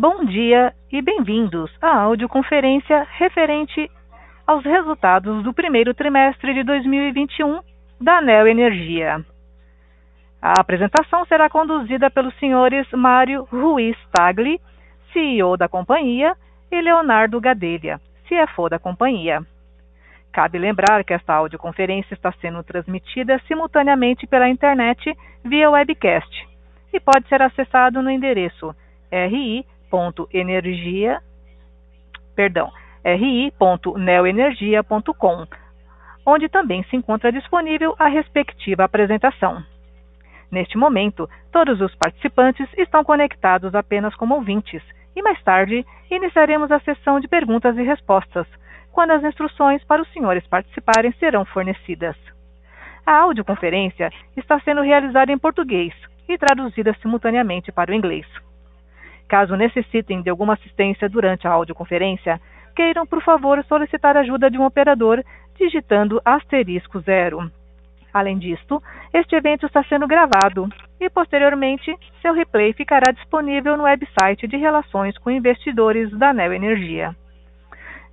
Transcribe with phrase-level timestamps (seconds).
[0.00, 3.90] Bom dia e bem-vindos à audioconferência referente
[4.46, 7.60] aos resultados do primeiro trimestre de 2021
[8.00, 9.22] da ANEL Energia.
[10.40, 14.58] A apresentação será conduzida pelos senhores Mário Ruiz Tagli,
[15.12, 16.34] CEO da companhia,
[16.72, 19.44] e Leonardo Gadelha, CFO da companhia.
[20.32, 26.48] Cabe lembrar que esta audioconferência está sendo transmitida simultaneamente pela internet via webcast
[26.90, 28.74] e pode ser acessado no endereço
[29.12, 31.20] ri ri.energia,
[32.34, 32.72] perdão,
[33.04, 35.46] ri.neoenergia.com,
[36.24, 39.62] onde também se encontra disponível a respectiva apresentação.
[40.50, 44.82] Neste momento, todos os participantes estão conectados apenas como ouvintes
[45.14, 48.46] e mais tarde iniciaremos a sessão de perguntas e respostas,
[48.92, 52.16] quando as instruções para os senhores participarem serão fornecidas.
[53.06, 55.94] A audioconferência está sendo realizada em português
[56.28, 58.26] e traduzida simultaneamente para o inglês.
[59.30, 62.40] Caso necessitem de alguma assistência durante a audioconferência,
[62.74, 65.22] queiram, por favor, solicitar ajuda de um operador
[65.56, 67.48] digitando asterisco zero.
[68.12, 68.82] Além disto,
[69.14, 70.68] este evento está sendo gravado
[71.00, 77.14] e, posteriormente, seu replay ficará disponível no website de Relações com Investidores da Neo Energia.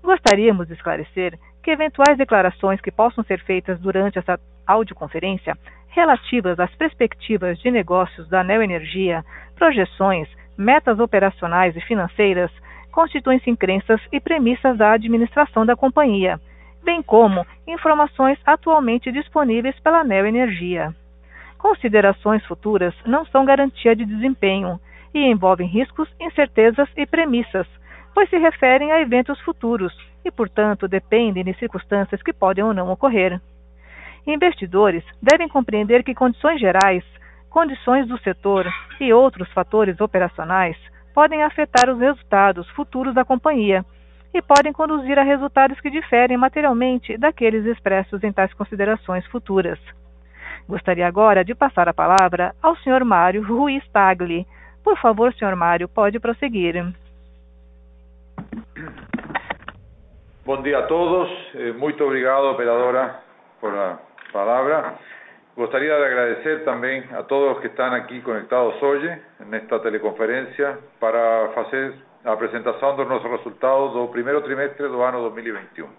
[0.04, 5.58] Gostaríamos de esclarecer que eventuais declarações que possam ser feitas durante essa audioconferência
[5.88, 12.52] relativas às perspectivas de negócios da Neo Energia, projeções, metas operacionais e financeiras
[12.92, 16.40] constituem-se em crenças e premissas da administração da companhia,
[16.84, 20.96] bem como informações atualmente disponíveis pela Neo Energia.
[21.58, 24.80] Considerações futuras não são garantia de desempenho
[25.14, 27.68] e envolvem riscos, incertezas e premissas,
[28.14, 32.92] pois se referem a eventos futuros e, portanto, dependem de circunstâncias que podem ou não
[32.92, 33.40] ocorrer.
[34.26, 37.04] Investidores devem compreender que condições gerais
[37.50, 38.68] condições do setor
[39.00, 40.78] e outros fatores operacionais
[41.14, 43.84] podem afetar os resultados futuros da companhia
[44.34, 49.80] e podem conduzir a resultados que diferem materialmente daqueles expressos em tais considerações futuras.
[50.68, 53.04] Gostaria agora de passar a palavra ao Sr.
[53.06, 54.46] Mário Ruiz Tagli.
[54.84, 55.56] Por favor, Sr.
[55.56, 56.94] Mário, pode prosseguir.
[60.46, 61.30] Bom dia a todos.
[61.56, 63.20] Eh, muito obrigado, operadora,
[63.60, 64.00] por a
[64.32, 64.96] palavra.
[65.58, 69.12] Gostaria de agradecer também a todos os que estão aqui conectados hoje,
[69.48, 75.90] nesta teleconferência, para fazer a apresentação dos nossos resultados do primeiro trimestre do ano 2021.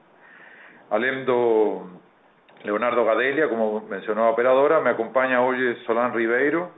[0.90, 1.88] Além do
[2.64, 6.70] Leonardo Gadelia, como mencionou a operadora, me acompanha hoje Solán Ribeiro,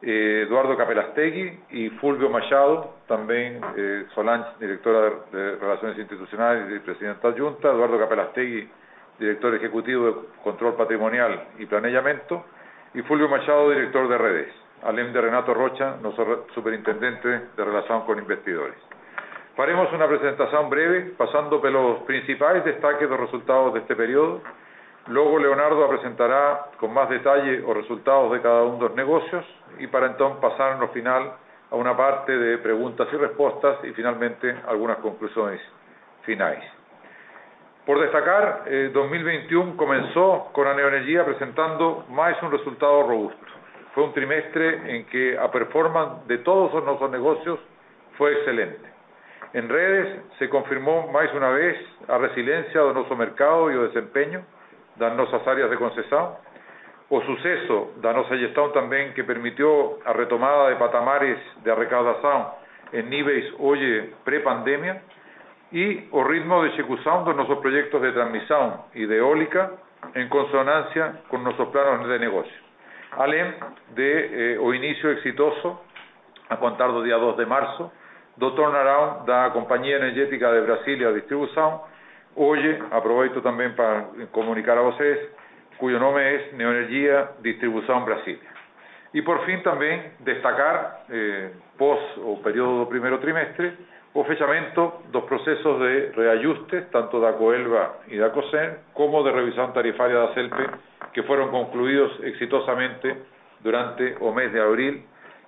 [0.00, 7.20] eh, Eduardo Capelastegui e Fulvio Machado, também eh, Solán, directora de Relações Institucionais e presidente
[7.20, 8.70] da Junta, Eduardo Capelastegui,
[9.18, 12.44] director ejecutivo de Control Patrimonial y Planejamiento,
[12.94, 18.18] y Fulvio Machado, director de redes, além de Renato Rocha, nuestro superintendente de relación con
[18.18, 18.76] investidores.
[19.56, 24.40] Faremos una presentación breve, pasando por los principales destaques los resultados de este periodo.
[25.08, 29.44] Luego Leonardo presentará con más detalle los resultados de cada uno de los negocios
[29.78, 31.32] y para entonces pasar al final
[31.70, 35.60] a una parte de preguntas y respuestas y finalmente algunas conclusiones
[36.22, 36.81] finales.
[37.86, 43.46] Por destacar, 2021 eh, comenzó con la neoenergía presentando más un resultado robusto.
[43.92, 47.58] Fue un trimestre en que la performance de todos nuestros negocios
[48.16, 48.88] fue excelente.
[49.52, 51.76] En redes se confirmó más una vez
[52.06, 54.42] la resiliencia de nuestro mercado y el desempeño
[54.96, 56.30] de nuestras áreas de concesión,
[57.10, 62.46] o suceso de nuestra gestión también que permitió la retomada de patamares de recaudación
[62.92, 65.02] en niveles hoy pre-pandemia,
[65.72, 69.72] y o ritmo de ejecución de nuestros proyectos de transmisión y de eólica
[70.14, 72.52] en consonancia con nuestros planos de negocio.
[73.12, 73.44] Além
[73.94, 75.84] de eh, o inicio exitoso,
[76.48, 77.92] a contar do día 2 de marzo,
[78.36, 81.80] do turnaround da Compañía Energética de Brasilia Distribución,
[82.36, 85.18] hoy aproveito también para comunicar a vocês,
[85.76, 88.50] cuyo nombre es Neoenergia Distribución Brasilia.
[89.12, 93.76] Y por fin también destacar, eh, o periodo do primeiro trimestre,
[94.14, 99.72] o fechamento dos procesos de reajustes, tanto da Coelva y da COSEN, como de revisión
[99.72, 100.66] tarifaria da CELPE,
[101.12, 103.16] que fueron concluidos exitosamente
[103.60, 105.04] durante o mes de abril,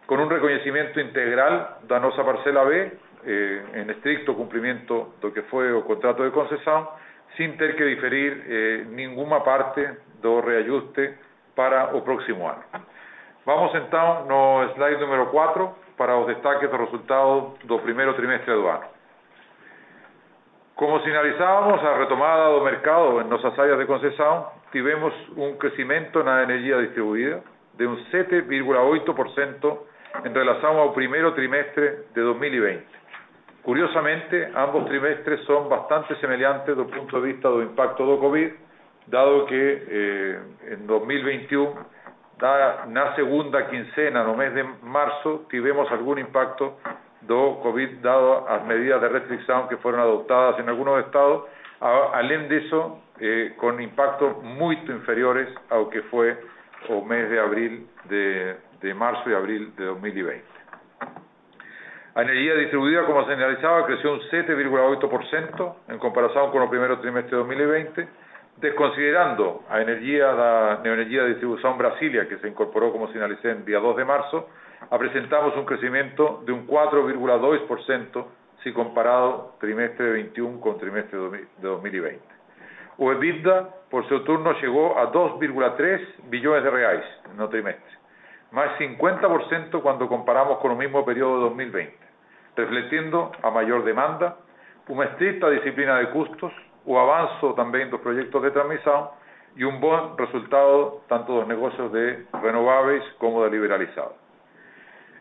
[0.07, 2.93] con un reconocimiento integral da nosa parcela B,
[3.27, 6.89] eh, en estricto cumplimiento do que foi o contrato de concesión,
[7.37, 9.81] sin ter que diferir eh, ninguna parte
[10.21, 11.17] do reajuste
[11.55, 12.65] para o próximo ano.
[13.45, 18.67] Vamos então no slide número 4, para os destaques dos resultados do primeiro trimestre do
[18.67, 18.85] ano.
[20.75, 26.43] Como sinalizávamos a retomada do mercado en nossas áreas de concessão, tivemos un crecimiento na
[26.43, 27.43] energia distribuída
[27.79, 29.79] de un 7,8%
[30.25, 32.85] en relación al primer trimestre de 2020.
[33.63, 38.51] Curiosamente, ambos trimestres son bastante semejantes desde el punto de vista del impacto del COVID,
[39.07, 40.39] dado que eh,
[40.71, 41.73] en 2021,
[42.41, 46.77] na segunda quincena, no mes de marzo, tuvimos algún impacto
[47.23, 51.45] do COVID dado las medidas de restricción que fueron adoptadas en algunos estados,
[51.81, 56.37] além disso, eh, con impactos muy inferiores a lo que fue
[56.89, 60.45] el mes de abril de, de marzo y abril de 2020.
[62.15, 67.37] La energía distribuida, como señalizaba, creció un 7,8% en comparación con el primer trimestre de
[67.39, 68.09] 2020,
[68.57, 73.97] desconsiderando a energía da Neoenergia Distribución Brasilia, que se incorporó, como señalicé, el día 2
[73.97, 74.49] de marzo,
[74.99, 78.27] presentamos un crecimiento de un 4,2%
[78.63, 82.21] si comparado trimestre de 21 con trimestre de 2020.
[82.99, 83.13] O
[83.91, 87.05] por su turno, llegó a 2,3 billones de reais
[87.37, 87.93] no trimestre,
[88.53, 91.97] más 50% cuando comparamos con el mismo periodo de 2020,
[92.57, 94.37] refletiendo a mayor demanda,
[94.87, 96.53] una estricta disciplina de costos,
[96.87, 99.11] o avanço também dos projetos de transmissão
[99.57, 104.15] e um bom resultado tanto dos negócios de renováveis como da liberalizado.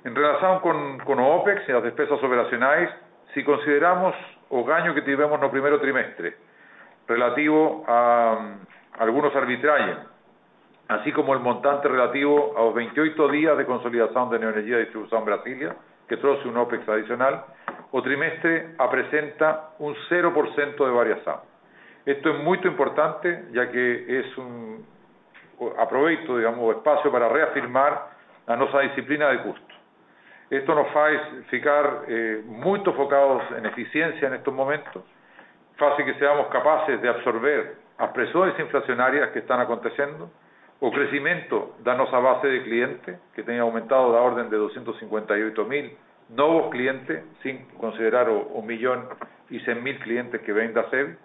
[0.05, 2.89] Em relação com, com o OPEX e as despesas operacionais,
[3.33, 4.15] se consideramos
[4.49, 6.35] o ganho que tivemos no primeiro trimestre,
[7.07, 8.37] relativo a,
[8.99, 9.97] a algunos arbitrajes,
[10.89, 15.75] así como el montante relativo a los 28 días de consolidación de Neoenergia Distribución Brasilia,
[16.07, 17.45] que trouxe un OPEX adicional,
[17.91, 21.52] o trimestre apresenta un 0% de variación.
[22.05, 24.85] Esto es muy importante, ya que es un
[25.77, 28.09] aproveito, digamos, espacio para reafirmar
[28.47, 29.73] a nuestra disciplina de costo.
[30.49, 35.03] Esto nos hace ficar eh, muy focados en eficiencia en estos momentos,
[35.79, 37.75] hace que seamos capaces de absorber
[38.13, 40.29] presiones inflacionarias que están aconteciendo,
[40.79, 45.97] o crecimiento de nuestra base de clientes, que tenía aumentado la orden de 258 mil
[46.29, 49.07] nuevos clientes, sin considerar un millón
[49.49, 51.17] y cien mil clientes que ven da SEB,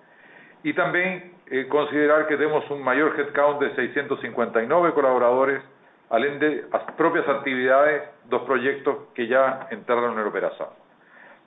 [0.62, 5.62] y también eh, considerar que tenemos un mayor headcount de 659 colaboradores,
[6.10, 10.68] além de las propias actividades dos proyectos que ya entraron en operación.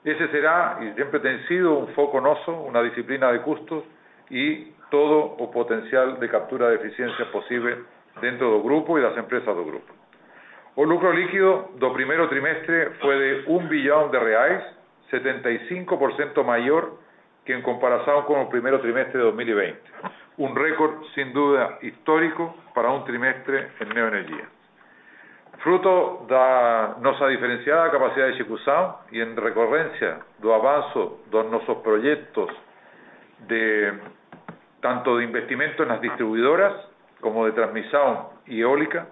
[0.04, 3.84] Ese será, y siempre ha sido, un foco noso, una disciplina de costos
[4.30, 7.78] y todo o potencial de captura de eficiencia posible
[8.20, 9.92] dentro del grupo y las empresas del grupo.
[10.74, 14.62] O lucro líquido do primer trimestre fue de un billón de reais,
[15.10, 16.96] 75% mayor
[17.44, 19.80] que en comparación con el primer trimestre de 2020.
[20.38, 24.48] Un récord sin duda histórico para un trimestre en Neoenergia.
[25.58, 32.50] Fruto de nuestra diferenciada capacidad de ejecución y en recorrencia do avanzo de nuestros proyectos
[33.46, 33.92] de
[34.80, 36.72] tanto de investimento en las distribuidoras
[37.20, 39.06] como de transmisión y eólica,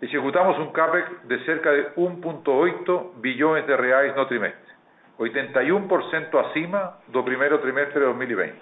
[0.00, 4.69] ejecutamos un CAPEX de cerca de 1.8 billones de reais no trimestre
[5.20, 8.54] 81% acima del primer trimestre de 2020,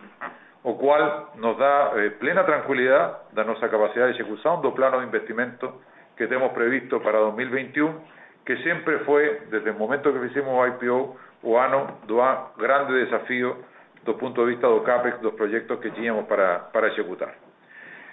[0.64, 5.06] o cual nos da eh, plena tranquilidad de nuestra capacidad de ejecución del plano de
[5.06, 5.80] investimento
[6.16, 8.02] que tenemos previsto para 2021,
[8.44, 12.18] que siempre fue, desde el momento que hicimos IPO, o ano do
[12.58, 13.62] grande desafío
[14.02, 17.34] do punto de vista do CAPEX dos proyectos que teníamos para, para ejecutar.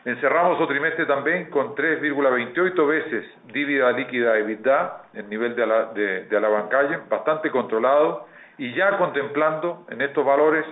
[0.05, 5.65] Encerramos o trimestre también con 3,28 veces dívida líquida EBITDA, en nivel de,
[5.95, 10.65] de, de bastante controlado, y ya contemplando en estos valores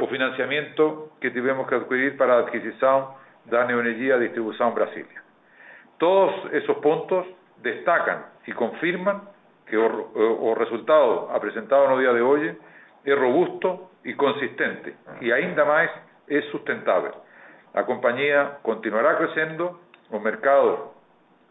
[0.00, 3.06] o financiamiento que tuvimos que adquirir para la adquisición
[3.44, 5.22] de Neoenergia Distribución Brasilia.
[5.98, 7.26] Todos esos puntos
[7.62, 9.22] destacan y confirman
[9.66, 12.58] que el resultado presentado en el día de hoy
[13.04, 15.90] es robusto y consistente, y ainda más
[16.26, 17.10] es sustentable.
[17.74, 19.80] La compañía continuará creciendo,
[20.10, 20.94] el mercado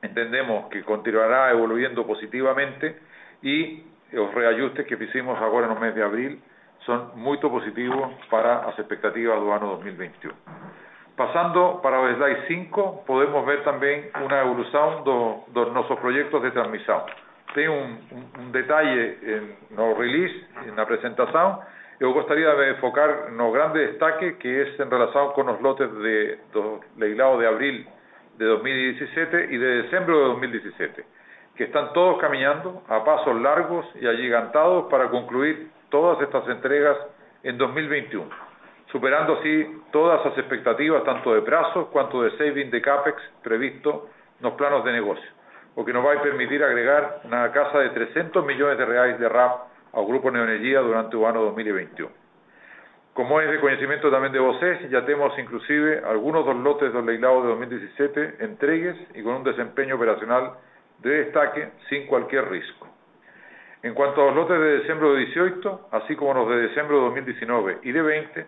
[0.02, 3.00] entendemos que continuará evoluyendo positivamente
[3.42, 3.84] y
[4.14, 6.40] os reajustes que fixemos agora no mês de abril
[6.86, 10.32] son moito positivos para as expectativas do ano 2021.
[11.18, 16.54] Pasando para o slide 5, podemos ver tamén unha evolución do, dos nosos proxectos de
[16.54, 17.04] transmisión.
[17.58, 20.38] Ten un, un, un detalle en, no release,
[20.78, 21.58] na presentación,
[22.00, 26.38] eu gostaría de enfocar no grande destaque que é en relación con os lotes de,
[26.54, 27.78] do leilado de abril
[28.38, 31.17] de 2017 e de decembro de 2017
[31.58, 36.96] que están todos caminando a pasos largos y alligantados para concluir todas estas entregas
[37.42, 38.30] en 2021,
[38.92, 44.08] superando así todas las expectativas tanto de plazos cuanto de saving de CAPEX previsto
[44.40, 45.30] en los planos de negocio,
[45.76, 49.28] lo que nos va a permitir agregar una casa de 300 millones de reales de
[49.28, 49.62] RAP
[49.94, 52.12] al Grupo Neoenergia durante el año 2021.
[53.14, 57.44] Como es de conocimiento también de vocês, ya tenemos inclusive algunos dos lotes los leilados
[57.44, 60.52] de 2017 entregues y con un desempeño operacional
[61.00, 62.88] de destaque sin cualquier riesgo.
[63.84, 67.04] En cuanto a los lotes de diciembre de 18, así como los de diciembre de
[67.04, 68.46] 2019 y de 20,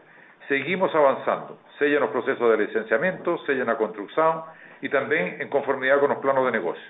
[0.47, 4.41] seguimos avanzando, sella en los procesos de licenciamiento, sella na construcción
[4.81, 6.89] y también en conformidad con los planos de negocio.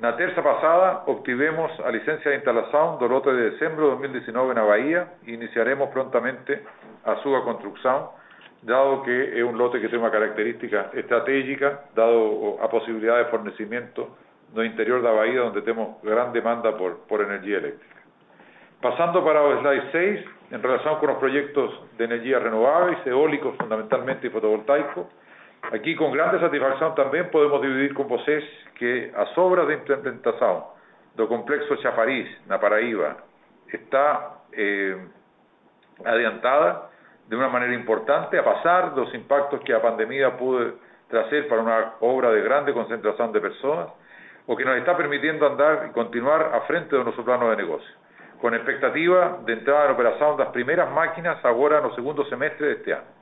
[0.00, 3.90] Na terça pasada, obtivemos a licencia de instalación do lote de diciembre de
[4.24, 6.64] 2019 na Bahía e iniciaremos prontamente
[7.04, 8.08] a súa construcción,
[8.64, 14.16] dado que es un lote que tiene una característica estratégica, dado a posibilidad de fornecimiento
[14.54, 17.96] no interior da Bahía, donde tenemos gran demanda por, por energía eléctrica.
[18.80, 24.30] Pasando para slide 6, en relación con los proyectos de energía renovables, eólicos fundamentalmente y
[24.30, 25.06] fotovoltaicos,
[25.72, 28.42] aquí con grande satisfacción también podemos dividir con vocês
[28.74, 30.64] que as obras de implementación
[31.14, 33.18] do complexo Chafariz, na Paraíba,
[33.68, 34.96] está eh,
[36.04, 36.90] adiantada
[37.28, 40.74] de una manera importante, a pasar de los impactos que la pandemia pudo
[41.08, 43.88] traer para una obra de grande concentración de personas,
[44.46, 47.90] o que nos está permitiendo andar y continuar a frente de nuestro plano de negocio,
[48.40, 52.66] con expectativa de entrada en operación de las primeras máquinas ahora en el segundo semestre
[52.66, 53.20] de este año.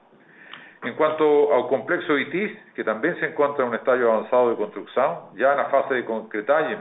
[0.84, 5.34] En cuanto al complexo ITIS, que también se encuentra en un estadio avanzado de construcción,
[5.34, 6.78] ya en la fase de concretaje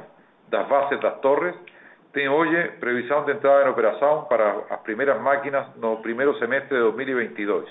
[0.51, 1.55] las bases las torres,
[2.13, 6.83] tiene hoy previsión de entrada en operación para las primeras máquinas no primero semestre de
[6.83, 7.65] 2022.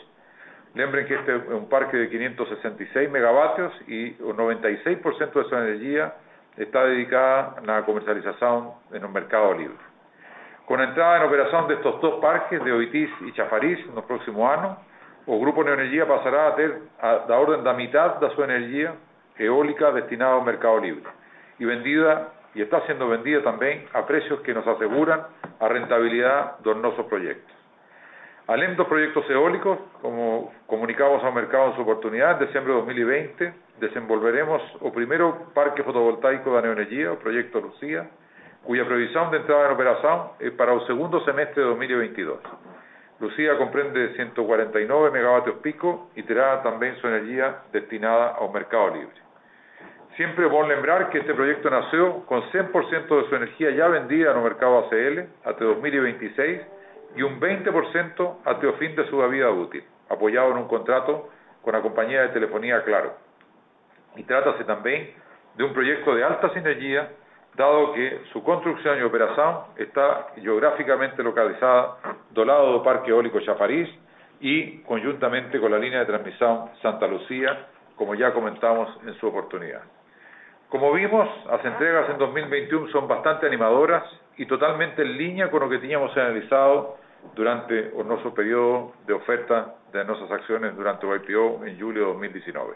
[0.75, 6.15] Lembren que este es un parque de 566 megavatios y el 96% de su energía
[6.57, 9.77] está dedicada a la comercialización en el mercado libre.
[10.67, 14.05] Con la entrada en operación de estos dos parques de Oitis y Chafariz en los
[14.05, 14.77] próximos años,
[15.27, 18.95] el Grupo Neoenergía pasará a tener a, la orden de la mitad de su energía
[19.39, 21.05] eólica destinada al mercado libre
[21.59, 25.23] y vendida y está siendo vendida también a precios que nos aseguran
[25.61, 27.57] a rentabilidad de nuestros proyectos.
[28.49, 33.66] Além dos proyectos eólicos, como comunicamos al mercado en su oportunidad, en diciembre de 2020
[33.81, 38.09] desenvolveremos el primero parque fotovoltaico de Neoenergía, el proyecto Lucía,
[38.65, 42.39] cuya previsión de entrada en operación es para el segundo semestre de 2022.
[43.21, 49.27] Lucía comprende 149 megavatios pico y tendrá también su energía destinada al mercado libre.
[50.17, 54.39] Siempre a lembrar que este proyecto nació con 100% de su energía ya vendida en
[54.39, 56.61] el mercado ACL hasta 2026
[57.17, 61.29] y un 20% hasta el fin de su vida útil, apoyado en un contrato
[61.63, 63.26] con la compañía de telefonía Claro.
[64.17, 65.15] Y trátase también
[65.57, 67.09] de un proyecto de alta sinergia,
[67.55, 71.97] dado que su construcción y operación está geográficamente localizada
[72.31, 73.89] do lado del Parque Eólico Chafariz
[74.41, 79.83] y conjuntamente con la línea de transmisión Santa Lucía, como ya comentamos en su oportunidad.
[80.69, 84.05] Como vimos, las entregas en 2021 son bastante animadoras
[84.37, 86.99] y totalmente en línea con lo que teníamos analizado
[87.35, 92.75] durante nuestro periodo de oferta de nuestras acciones durante el IPO en julio de 2019.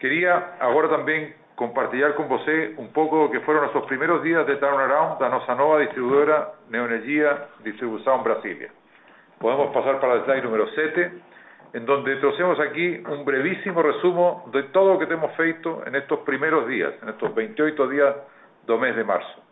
[0.00, 4.56] Quería ahora también compartir con vosotros un poco lo que fueron nuestros primeros días de
[4.56, 8.70] turnaround de nuestra nueva distribuidora Neoenergia Distribución Brasilia.
[9.38, 11.12] Podemos pasar para el slide número 7,
[11.74, 16.20] en donde trocemos aquí un brevísimo resumo de todo lo que hemos feito en estos
[16.20, 18.16] primeros días, en estos 28 días
[18.66, 19.42] del mes de marzo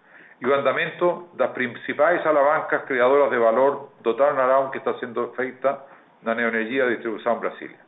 [0.40, 5.84] y o andamento das principais alavancas creadoras de valor do turnaround que está sendo feita
[6.22, 7.87] na Neoenergia Distribución Brasilia.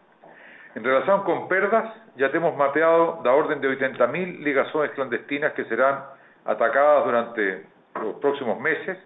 [0.74, 6.04] En relación con perdas, ya tenemos mapeado da orden de 80.000 ligaciones clandestinas que serán
[6.44, 7.66] atacadas durante
[8.00, 8.96] los próximos meses,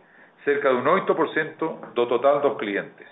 [0.45, 3.09] cerca de un 8% do total dos clientes.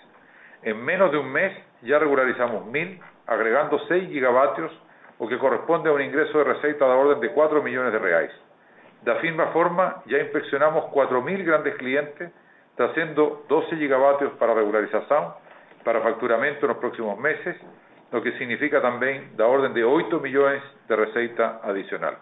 [0.63, 4.71] En menos de un mes ya regularizamos 1.000, agregando 6 gigavatios,
[5.19, 8.33] o que corresponde a un ingreso de receita da orden de 4 millones de reais.
[9.03, 12.31] De la misma forma, ya inspeccionamos 4.000 grandes clientes,
[12.77, 15.35] trayendo 12 gigavatios para regularización,
[15.85, 17.57] para facturamento en los próximos meses,
[18.13, 22.19] lo que significa también la orden de 8 millones de receita adicional.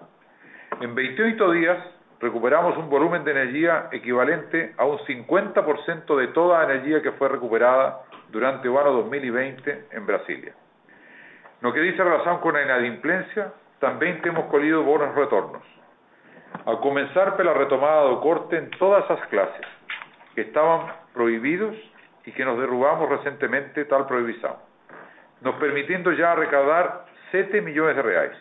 [0.81, 1.79] En 28 días
[2.21, 7.29] recuperamos un volumen de energía equivalente a un 50% de toda la energía que fue
[7.29, 10.55] recuperada durante el año 2020 en Brasilia.
[11.61, 15.63] Lo que dice relación con la inadimplencia, también hemos colido buenos retornos
[16.67, 19.67] a comenzar por la retomada do corte en todas esas clases
[20.35, 21.77] que estaban prohibidos
[22.25, 24.55] y que nos derrubamos recientemente tal prohibición,
[25.43, 28.33] nos permitiendo ya recaudar 7 millones de reais.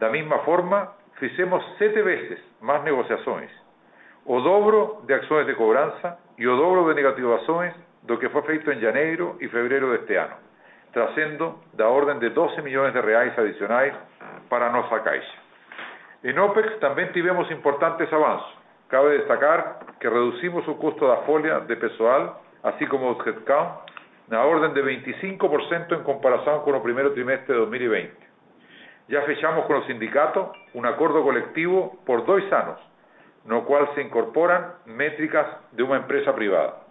[0.00, 3.50] la misma forma, fizemos 7 veces más negociaciones,
[4.24, 7.74] o dobro de acciones de cobranza y o dobro de negativaciones
[8.06, 10.36] do que fue feito en enero y febrero de este año,
[10.92, 13.94] trayendo la orden de 12 millones de reais adicionales
[14.48, 15.34] para nuestra caixa.
[16.22, 18.46] En OPEX también tuvimos importantes avances.
[18.88, 23.70] Cabe destacar que reducimos su costo de folia de pessoal, así como el headcount,
[24.28, 28.26] la orden de 25% en comparación con el primer trimestre de 2020.
[29.08, 32.78] Ya fechamos con los sindicatos un acuerdo colectivo por dos años,
[33.44, 36.82] no cual se incorporan métricas de una empresa privada.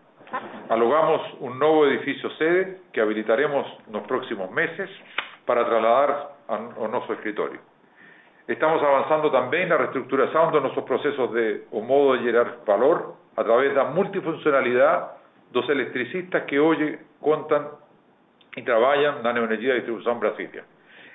[0.70, 4.90] Alogamos un nuevo edificio sede que habilitaremos nos próximos meses
[5.46, 7.60] para trasladar ao nosso escritório.
[8.48, 13.44] Estamos avançando também na reestruturação dos nossos processos de o modo de gerar valor a
[13.44, 15.10] través da multifuncionalidade
[15.52, 17.72] dos eletricistas que hoje contam
[18.56, 20.64] e trabalham na Neoenergia Distribuição Brasília.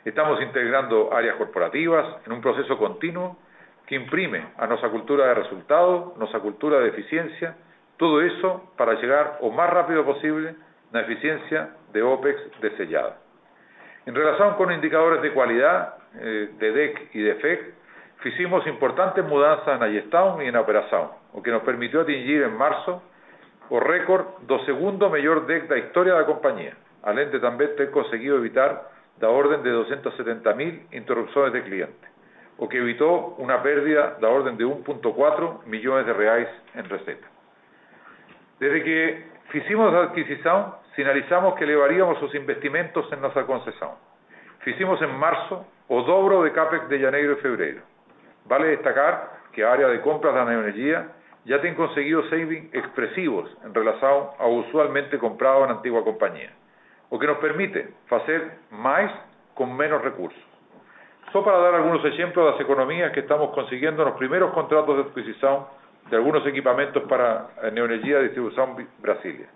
[0.05, 3.38] Estamos integrando áreas corporativas en un proceso continuo
[3.87, 7.55] que imprime a nossa cultura de resultado, nossa cultura de eficiencia,
[7.97, 10.57] todo eso para llegar o más rápido posible
[10.90, 13.19] na eficiencia de OPEX desellada.
[14.05, 17.75] En relación con indicadores de calidad eh, de DEC y de FEC,
[18.25, 23.00] hicimos importantes mudanzas en gestão y en operación, o que nos permitió atingir en marzo
[23.71, 28.37] o récord do segundo mejor DEC da historia da compañía, além de también ter conseguido
[28.37, 32.11] evitar da orden de 270.000 interrupciones de clientes,
[32.59, 37.27] o que evitó una pérdida da orden de 1.4 millones de reais en receta.
[38.59, 39.25] Desde que
[39.55, 43.95] hicimos la adquisición, sinalizamos que elevaríamos os investimentos en nossa concessão.
[44.61, 47.83] Fizemos en marzo o dobro de CAPEX de janeiro e fevereiro.
[48.47, 51.20] Vale destacar que a área de compras da Neoenergia
[51.50, 56.54] ya tem conseguido savings expresivos en relación ao usualmente comprado na antigua compañía,
[57.11, 59.11] o que nos permite facer máis
[59.59, 60.38] con menos recursos.
[61.35, 65.66] Só para dar algunos ejemplos das economías que estamos consiguiendo nos primeros contratos de adquisición
[66.07, 69.50] de algunos equipamentos para Neoenergia Distribuição Brasilia.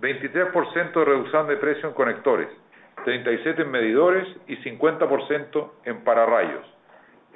[0.00, 0.48] 23%
[0.96, 2.48] de reducción de precio en conectores,
[3.04, 6.64] 37 en medidores y 50% en pararrayos,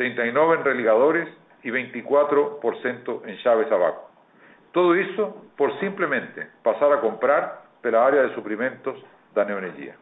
[0.01, 1.29] 39 en religadores
[1.63, 4.11] y 24% en llaves abajo.
[4.73, 8.97] Todo eso por simplemente pasar a comprar de la área de suprimentos
[9.35, 9.97] da Neoenergia.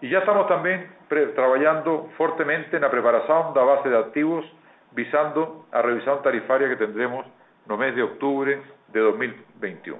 [0.00, 4.44] Y ya estamos también trabajando fuertemente en la preparación da base de activos
[4.92, 7.26] visando a revisión tarifaria que tendremos
[7.66, 9.98] no mes de octubre de 2021.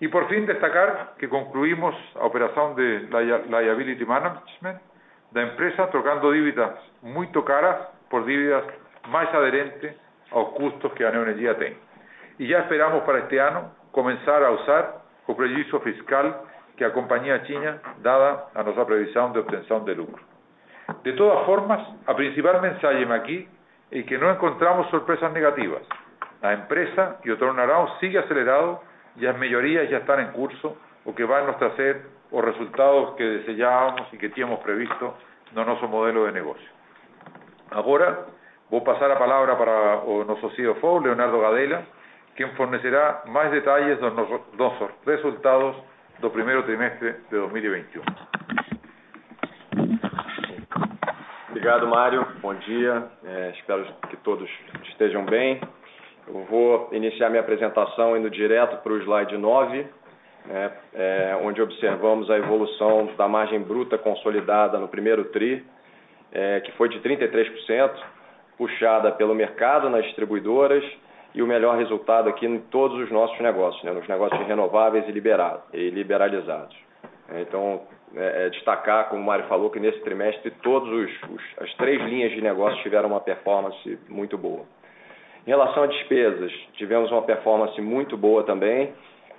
[0.00, 4.80] Y por fin destacar que concluimos a operación de liability management
[5.32, 8.64] da empresa trocando dívidas muy caras por dívidas
[9.08, 9.92] mais aderente
[10.30, 11.76] aos custos que a Neoenergia tem.
[12.38, 17.38] E já esperamos para este ano começar a usar o prejuízo fiscal que a companhia
[17.40, 20.22] tinha dada a nossa previsão de obtenção de lucro.
[21.02, 23.48] De todas formas, a principal mensagem aqui
[23.92, 25.86] é que não encontramos surpresas negativas.
[26.42, 28.80] A empresa e o tornarão sigue acelerado
[29.16, 33.38] e as melhorias já estão em curso, o que vai nos trazer os resultados que
[33.38, 35.14] desejávamos e que tínhamos previsto
[35.52, 36.68] no nosso modelo de negócio.
[37.70, 38.26] Agora,
[38.74, 41.82] voy a pasar la palabra para nuestro CFO, Leonardo Gadela,
[42.34, 45.76] quien fornecerá más detalles de nuestros resultados
[46.18, 48.04] del primer trimestre de 2021.
[51.50, 52.26] Obrigado, Mário.
[52.42, 53.10] Bom dia.
[53.24, 54.50] É, espero que todos
[54.90, 55.60] estejam bem.
[56.26, 59.86] Eu vou iniciar minha apresentação indo direto para o slide 9,
[60.46, 65.64] né, é, onde observamos a evolução da margem bruta consolidada no primeiro TRI,
[66.32, 68.13] é, que foi de 33%,
[68.56, 70.84] puxada pelo mercado nas distribuidoras
[71.34, 75.90] e o melhor resultado aqui em todos os nossos negócios, né, nos negócios renováveis e,
[75.90, 76.76] liberalizados.
[77.28, 77.82] É, então,
[78.14, 81.10] é, é, destacar, como o Mário falou, que nesse trimestre todas
[81.60, 84.62] as três linhas de negócio tiveram uma performance muito boa.
[85.44, 88.92] Em relação a despesas, tivemos uma performance muito boa também,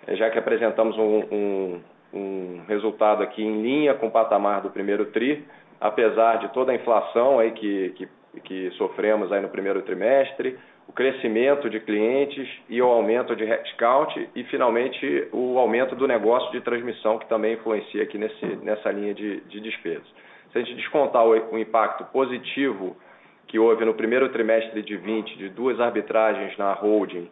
[0.09, 5.43] já que apresentamos um resultado aqui em linha com o patamar do primeiro TRI,
[5.81, 8.07] apesar de toda a inflação aí que,
[8.43, 14.29] que, sofremos aí no primeiro trimestre, o crescimento de clientes e o aumento de headcount
[14.35, 19.13] e, finalmente, o aumento do negócio de transmissão, que também influencia aqui nesse, nessa linha
[19.13, 20.07] de, de despesas.
[20.51, 22.95] Se a gente descontar o, o impacto positivo
[23.47, 27.29] que houve no primeiro trimestre de 20 de duas arbitragens na holding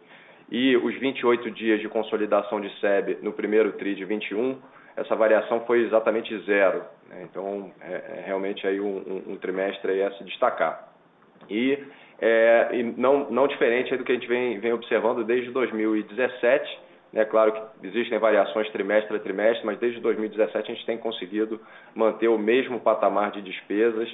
[0.50, 4.58] e os 28 dias de consolidação de SEB no primeiro TRI de 21,
[4.96, 6.84] essa variação foi exatamente zero.
[7.08, 7.26] Né?
[7.30, 10.93] Então, é, é, realmente aí um, um, um trimestre a se destacar.
[11.48, 11.78] E,
[12.20, 16.80] é, e não, não diferente do que a gente vem, vem observando desde 2017,
[17.12, 17.24] é né?
[17.24, 21.60] claro que existem variações trimestre a trimestre, mas desde 2017 a gente tem conseguido
[21.94, 24.08] manter o mesmo patamar de despesas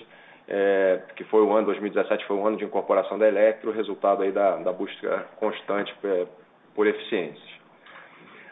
[0.50, 4.32] é, que foi o ano 2017 foi o ano de incorporação da Electro, resultado aí
[4.32, 6.28] da, da busca constante por,
[6.74, 7.48] por eficiências.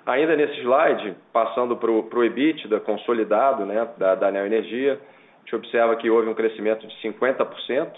[0.07, 5.97] Ainda nesse slide, passando para o EBITDA consolidado né, da, da Neoenergia, a gente observa
[5.97, 7.91] que houve um crescimento de 50%.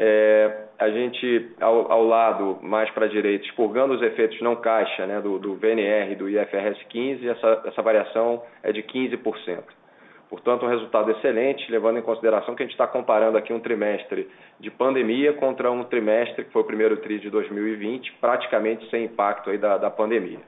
[0.00, 5.04] É, a gente, ao, ao lado, mais para a direita, expurgando os efeitos não caixa
[5.06, 9.58] né, do, do VNR e do IFRS 15, essa, essa variação é de 15%.
[10.30, 14.28] Portanto, um resultado excelente, levando em consideração que a gente está comparando aqui um trimestre
[14.60, 19.50] de pandemia contra um trimestre que foi o primeiro TRI de 2020, praticamente sem impacto
[19.50, 20.40] aí da, da pandemia.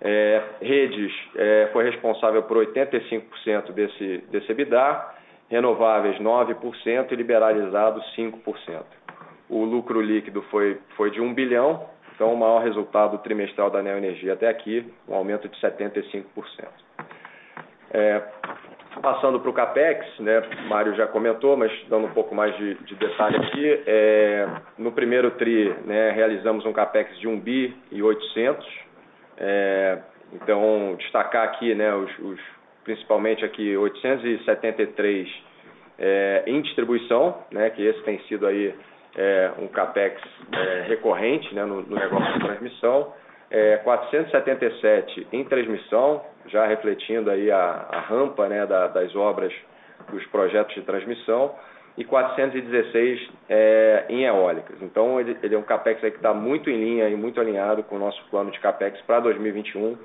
[0.00, 5.13] É, redes é, foi responsável por 85% desse, desse EBITDA,
[5.48, 8.82] renováveis 9% e liberalizados 5%.
[9.48, 14.32] O lucro líquido foi, foi de 1 bilhão, então o maior resultado trimestral da Neoenergia
[14.32, 16.24] até aqui, um aumento de 75%.
[17.90, 18.22] É,
[19.02, 22.94] Passando para o CAPEX, né, Mário já comentou, mas dando um pouco mais de, de
[22.94, 28.66] detalhe aqui, é, no primeiro TRI né, realizamos um CAPEX de 1 bi e 800,
[29.36, 29.98] é,
[30.32, 32.40] então destacar aqui né, os, os,
[32.84, 35.28] principalmente aqui 873
[35.98, 38.74] é, em distribuição, né, que esse tem sido aí
[39.16, 40.20] é, um CAPEX
[40.52, 43.12] é, recorrente né, no, no negócio de transmissão,
[43.50, 49.52] é, 477 em transmissão, já refletindo aí a, a rampa né, da, das obras
[50.10, 51.54] dos projetos de transmissão,
[51.96, 54.76] e 416 é, em eólicas.
[54.82, 57.96] Então, ele, ele é um CAPEX que está muito em linha e muito alinhado com
[57.96, 59.96] o nosso plano de CAPEX para 2021,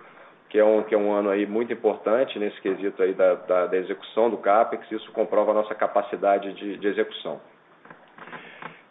[0.49, 3.67] que é, um, que é um ano aí muito importante nesse quesito aí da, da,
[3.67, 7.39] da execução do CAPEX, isso comprova a nossa capacidade de, de execução.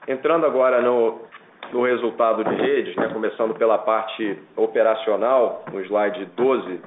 [0.06, 1.20] Entrando agora no,
[1.72, 6.80] no resultado de redes, né, começando pela parte operacional, no slide 12,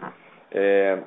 [0.54, 1.00] é,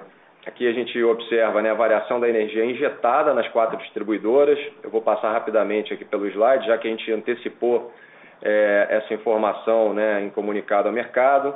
[0.47, 4.59] aqui a gente observa né, a variação da energia injetada nas quatro distribuidoras.
[4.83, 7.91] Eu vou passar rapidamente aqui pelo slide, já que a gente antecipou
[8.43, 11.55] é, essa informação né, em comunicado ao mercado.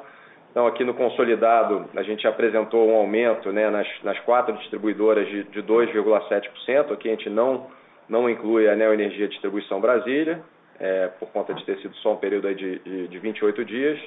[0.58, 5.44] Então, aqui no consolidado, a gente apresentou um aumento né, nas, nas quatro distribuidoras de,
[5.44, 6.92] de 2,7%.
[6.92, 7.68] Aqui a gente não,
[8.08, 10.40] não inclui a Neoenergia Distribuição Brasília
[10.80, 14.00] é, por conta de ter sido só um período de, de, de 28 dias.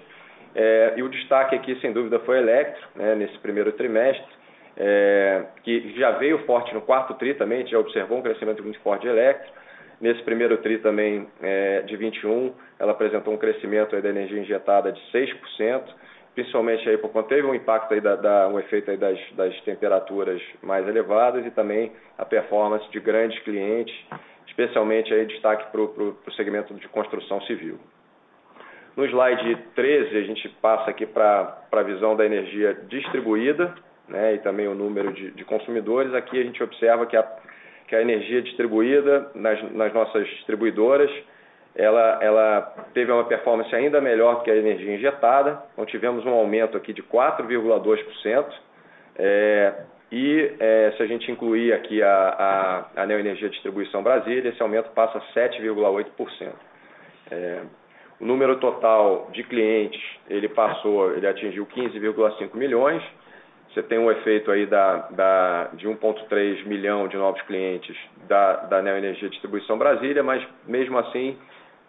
[0.54, 4.34] É, e o destaque aqui, sem dúvida, foi Electro, né, nesse primeiro trimestre,
[4.76, 8.62] é, que já veio forte no quarto TRI também, a gente já observou um crescimento
[8.62, 9.50] muito forte de Electro.
[10.02, 15.00] Nesse primeiro TRI também, é, de 21, ela apresentou um crescimento da energia injetada de
[15.14, 15.84] 6%,
[16.34, 19.60] principalmente aí por conta teve um impacto aí da, da um efeito aí das, das
[19.62, 23.96] temperaturas mais elevadas e também a performance de grandes clientes
[24.52, 27.80] especialmente aí destaque para o segmento de construção civil.
[28.96, 33.74] No slide 13, a gente passa aqui para a visão da energia distribuída
[34.08, 36.14] né, e também o número de, de, consumidores.
[36.14, 37.24] Aqui a gente observa que a,
[37.88, 41.10] que a energia distribuída nas, nas nossas distribuidoras
[41.76, 45.64] ela, ela, teve uma performance ainda melhor que a energia injetada.
[45.74, 48.46] Então, tivemos um aumento aqui de 4,2%.
[49.18, 49.74] É,
[50.12, 54.90] e é, se a gente incluir aqui a, a, a Neoenergia Distribuição Brasília, esse aumento
[54.92, 56.52] passa a 7,8%.
[57.32, 57.62] É,
[58.20, 63.02] o número total de clientes, ele passou, ele atingiu 15,5 milhões.
[63.74, 67.96] Você tem um efeito aí da, da, de 1,3 milhão de novos clientes
[68.28, 71.38] da, da Neoenergia Distribuição Brasília, mas mesmo assim,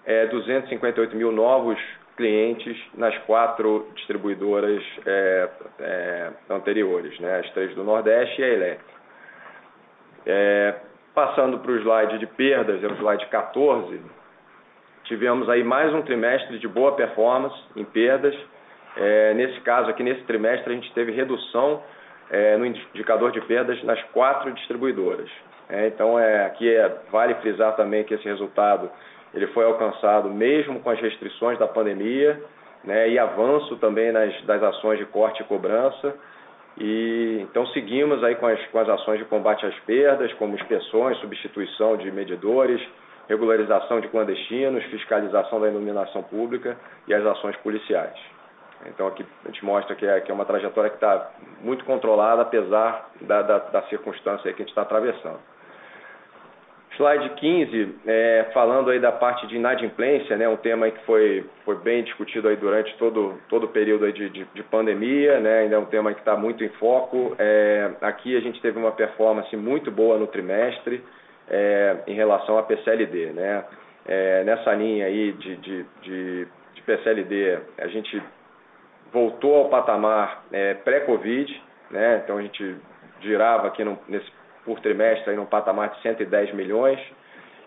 [0.04, 1.78] é, 258 mil novos
[2.16, 5.48] clientes nas quatro distribuidoras é,
[5.80, 7.38] é, anteriores, né?
[7.38, 8.92] as três do Nordeste e a Eletro.
[10.26, 10.74] É,
[11.14, 14.00] passando para o slide de perdas, é o slide 14,
[15.04, 18.34] tivemos aí mais um trimestre de boa performance em perdas.
[18.96, 21.82] É, nesse caso aqui, nesse trimestre, a gente teve redução
[22.30, 25.30] é, no indicador de perdas nas quatro distribuidoras.
[25.68, 26.70] É, então, é, aqui
[27.10, 28.90] vale frisar também que esse resultado
[29.34, 32.42] ele foi alcançado mesmo com as restrições da pandemia,
[32.84, 36.14] né, e avanço também nas, das ações de corte e cobrança.
[36.78, 41.18] E, então seguimos aí com as, com as ações de combate às perdas, como inspeções,
[41.18, 42.80] substituição de medidores,
[43.28, 48.18] regularização de clandestinos, fiscalização da iluminação pública e as ações policiais.
[48.86, 52.42] Então aqui a gente mostra que é, que é uma trajetória que está muito controlada,
[52.42, 55.38] apesar da, da, da circunstância que a gente está atravessando.
[56.96, 61.76] Slide 15, é, falando aí da parte de inadimplência, né, um tema que foi, foi
[61.76, 65.78] bem discutido aí durante todo, todo o período de, de, de pandemia, né, ainda é
[65.78, 67.34] um tema que está muito em foco.
[67.38, 71.02] É, aqui a gente teve uma performance muito boa no trimestre
[71.48, 73.32] é, em relação à PCLD.
[73.32, 73.64] Né.
[74.06, 78.22] É, nessa linha aí de, de, de, de, PCLD, a gente
[79.10, 82.76] voltou ao patamar é, pré-Covid, né, então a gente
[83.22, 84.30] girava aqui no, nesse
[84.64, 86.98] por trimestre aí num patamar de 110 milhões.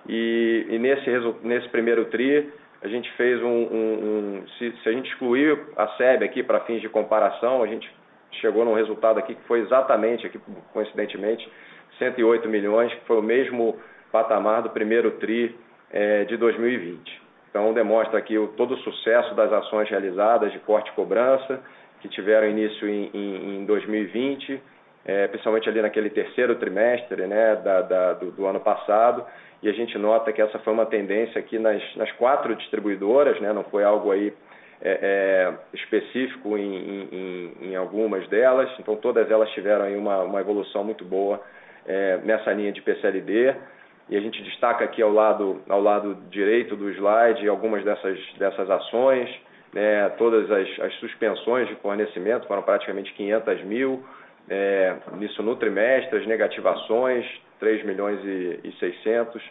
[0.08, 1.10] E, e nesse,
[1.44, 3.48] nesse primeiro TRI, a gente fez um.
[3.48, 7.68] um, um se, se, a gente excluir a SEB aqui para fins de comparação, a
[7.68, 7.90] gente
[8.42, 10.40] chegou num resultado aqui que foi exatamente, aqui,
[10.74, 11.50] coincidentemente,
[11.98, 13.80] 108 milhões, que foi o mesmo
[14.12, 15.56] patamar do primeiro TRI
[15.92, 17.22] é, de 2020.
[17.50, 21.62] Então, demonstra aqui o, todo o sucesso das ações realizadas de corte e cobrança,
[22.02, 24.62] que tiveram início em, em, em 2020
[25.06, 29.24] é, principalmente ali naquele terceiro trimestre né, da, da, do, do, ano passado,
[29.62, 33.54] e a gente nota que essa foi uma tendência aqui nas, nas quatro distribuidoras, né,
[33.54, 34.34] não foi algo aí
[34.82, 40.42] é, é, específico em, em, em, algumas delas, então todas elas tiveram aí uma, uma
[40.42, 41.40] evolução muito boa
[41.86, 43.56] é, nessa linha de PCLD,
[44.10, 48.70] e a gente destaca aqui ao lado, ao lado direito do slide algumas dessas, dessas
[48.70, 49.30] ações,
[49.72, 54.04] né, todas as, as suspensões de fornecimento foram praticamente 500 mil,
[54.50, 57.26] é, isso no trimestre, as negativações,
[57.60, 59.42] 3 milhões e, e 600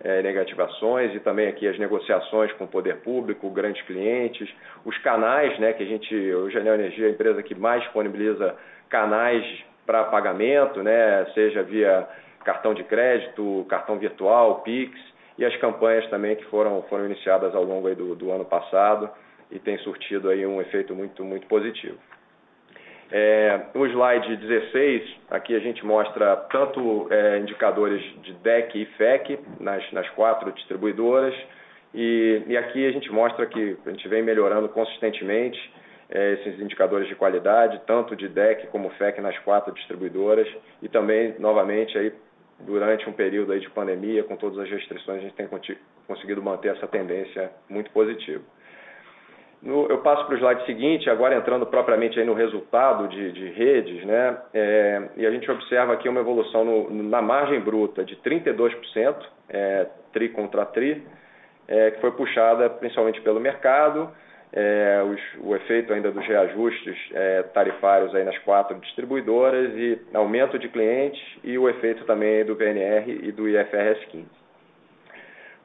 [0.00, 4.48] é, negativações e também aqui as negociações com o poder público, grandes clientes,
[4.84, 8.56] os canais, né, que a gente, a Neo Energia é a empresa que mais disponibiliza
[8.88, 9.44] canais
[9.84, 12.08] para pagamento, né, seja via
[12.44, 14.98] cartão de crédito, cartão virtual, Pix,
[15.36, 19.10] e as campanhas também que foram, foram iniciadas ao longo do, do ano passado
[19.50, 21.98] e tem surtido aí um efeito muito, muito positivo.
[23.10, 29.38] É, no slide 16, aqui a gente mostra tanto é, indicadores de DEC e FEC
[29.58, 31.34] nas, nas quatro distribuidoras,
[31.94, 35.58] e, e, aqui a gente mostra que a gente vem melhorando consistentemente
[36.10, 40.46] é, esses indicadores de qualidade, tanto de DEC como FEC nas quatro distribuidoras,
[40.82, 42.12] e também, novamente, aí,
[42.60, 45.48] durante um período aí de pandemia, com todas as restrições, a gente tem
[46.06, 48.42] conseguido manter essa tendência muito positiva.
[49.60, 53.50] No, eu passo para o slide seguinte, agora entrando propriamente aí no resultado de, de
[53.50, 54.38] redes, né?
[54.54, 59.16] É, e a gente observa aqui uma evolução no, na margem bruta de 32%,
[59.48, 61.04] é, tri contra tri,
[61.66, 64.10] é, que foi puxada principalmente pelo mercado,
[64.52, 70.58] é, os, o efeito ainda dos reajustes é, tarifários aí nas quatro distribuidoras e aumento
[70.58, 74.26] de clientes e o efeito também do VNR e do IFRS 15.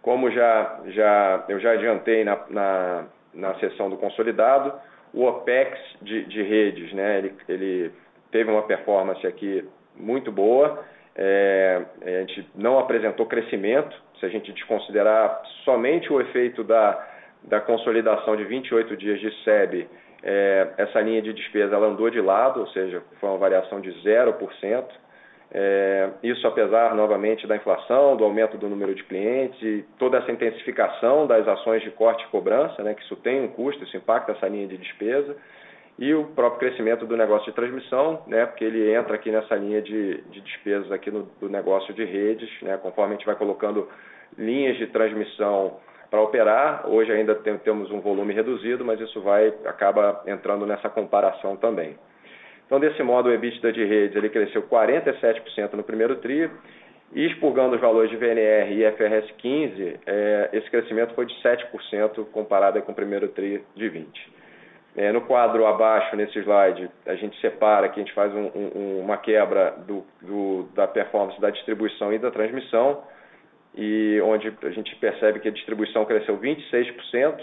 [0.02, 4.74] Como já, já, eu já adiantei na, na na seção do consolidado.
[5.14, 7.92] O OPEX de, de redes, né, ele, ele,
[8.32, 9.64] teve uma performance aqui
[9.96, 10.84] muito boa.
[11.16, 17.08] É, a gente não apresentou crescimento, se a gente desconsiderar somente o efeito da,
[17.44, 19.88] da consolidação de 28 dias de SEB,
[20.24, 23.92] é, essa linha de despesa ela andou de lado, ou seja, foi uma variação de
[23.92, 24.86] 0%.
[25.56, 31.28] É, isso apesar, novamente, da inflação, do aumento do número de clientes toda essa intensificação
[31.28, 34.48] das ações de corte e cobrança, né, que isso tem um custo, isso impacta essa
[34.48, 35.36] linha de despesa,
[36.00, 39.80] e o próprio crescimento do negócio de transmissão, né, porque ele entra aqui nessa linha
[39.80, 43.88] de, de despesas aqui no, do negócio de redes, né, conforme a gente vai colocando
[44.36, 45.78] linhas de transmissão
[46.10, 46.90] para operar.
[46.90, 51.96] Hoje ainda tem, temos um volume reduzido, mas isso vai acaba entrando nessa comparação também.
[52.66, 56.50] Então, desse modo, o EBITDA de redes ele cresceu 47% no primeiro TRI,
[57.16, 62.26] e expurgando os valores de VNR e IFRS 15, é, esse crescimento foi de 7%
[62.32, 64.08] comparado com o primeiro TRI de 20%.
[64.96, 69.00] É, no quadro abaixo, nesse slide, a gente separa aqui, a gente faz um, um,
[69.00, 73.04] uma quebra do, do, da performance da distribuição e da transmissão,
[73.76, 77.42] e onde a gente percebe que a distribuição cresceu 26%,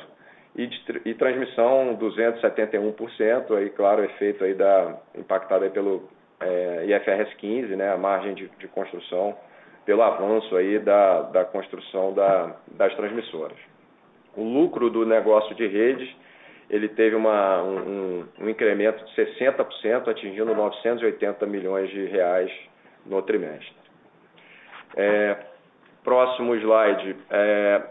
[0.56, 0.68] e,
[1.04, 6.08] e transmissão 271%, aí claro, efeito aí da, impactado aí pelo
[6.40, 9.36] é, IFRS 15, né, a margem de, de, construção,
[9.84, 13.56] pelo avanço aí da, da construção da, das transmissoras.
[14.36, 16.08] O lucro do negócio de redes,
[16.68, 22.50] ele teve uma, um, um incremento de 60%, atingindo 980 milhões de reais
[23.04, 23.74] no trimestre.
[24.96, 25.36] É,
[26.04, 27.82] próximo slide é,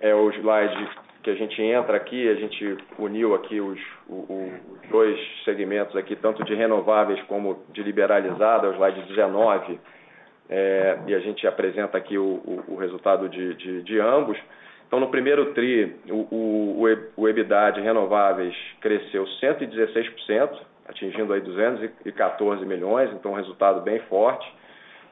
[0.00, 0.88] é o slide
[1.22, 6.44] que a gente entra aqui, a gente uniu aqui os, os dois segmentos aqui, tanto
[6.44, 9.78] de renováveis como de liberalizada, o slide 19,
[10.48, 14.36] é, e a gente apresenta aqui o, o, o resultado de, de, de, ambos.
[14.86, 20.50] Então, no primeiro TRI, o, o, EBITDA de renováveis cresceu 116%,
[20.88, 24.46] atingindo aí 214 milhões, então um resultado bem forte.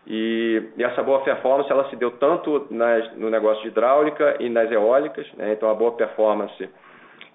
[0.06, 4.48] E, e, essa boa performance ela se deu tanto nas, no negócio de hidráulica e
[4.48, 5.26] nas eólicas.
[5.34, 5.52] Né?
[5.52, 6.68] Então, a boa performance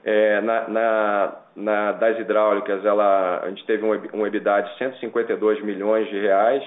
[0.04, 5.64] é, na, na, na, das hidráulicas, ela, a gente teve um, um EBITDA de 152
[5.64, 6.64] milhões de reais.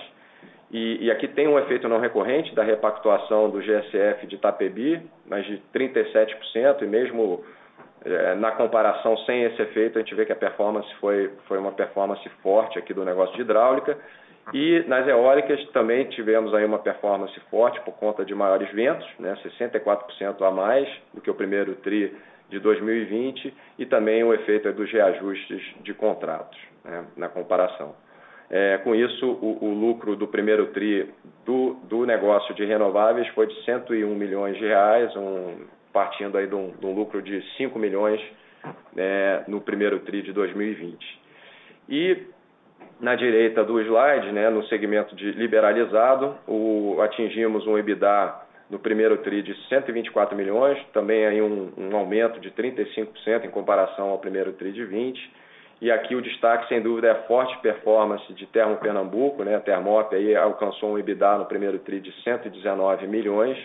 [0.71, 5.47] E, e, aqui tem um efeito não recorrente da repactuação do GSF de Itapebi, mas
[5.47, 7.43] de 37%, e mesmo
[8.05, 11.73] é, na comparação sem esse efeito, a gente vê que a performance foi, foi uma
[11.73, 13.97] performance forte aqui do negócio de hidráulica.
[14.53, 19.37] E nas eólicas também tivemos aí uma performance forte por conta de maiores ventos, né,
[19.43, 22.17] 64% a mais do que o primeiro TRI
[22.49, 27.95] de 2020 e também o efeito dos reajustes de contratos né, na comparação.
[28.51, 31.11] É, com isso, o, o, lucro do primeiro TRI
[31.45, 36.55] do, do, negócio de renováveis foi de 101 milhões de reais, um, partindo aí de
[36.55, 38.19] um, de um, lucro de 5 milhões
[38.97, 41.21] é, no primeiro TRI de 2020.
[41.91, 42.23] E
[43.01, 49.17] na direita do slide, né, no segmento de liberalizado, o, atingimos um EBITDA no primeiro
[49.19, 54.53] TRI de 124 milhões, também aí um, um aumento de 35% em comparação ao primeiro
[54.53, 55.33] TRI de 20.
[55.81, 59.55] E aqui o destaque, sem dúvida, é a forte performance de Termo Pernambuco, né?
[59.55, 63.57] A Termop aí alcançou um EBITDA no primeiro TRI de 119 milhões.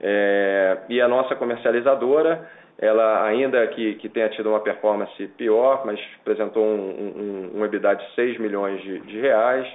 [0.00, 5.98] É, e a nossa comercializadora, ela ainda que, que tenha tido uma performance pior, mas
[6.20, 9.66] apresentou um, um, um EBITDA de 6 milhões de, de reais,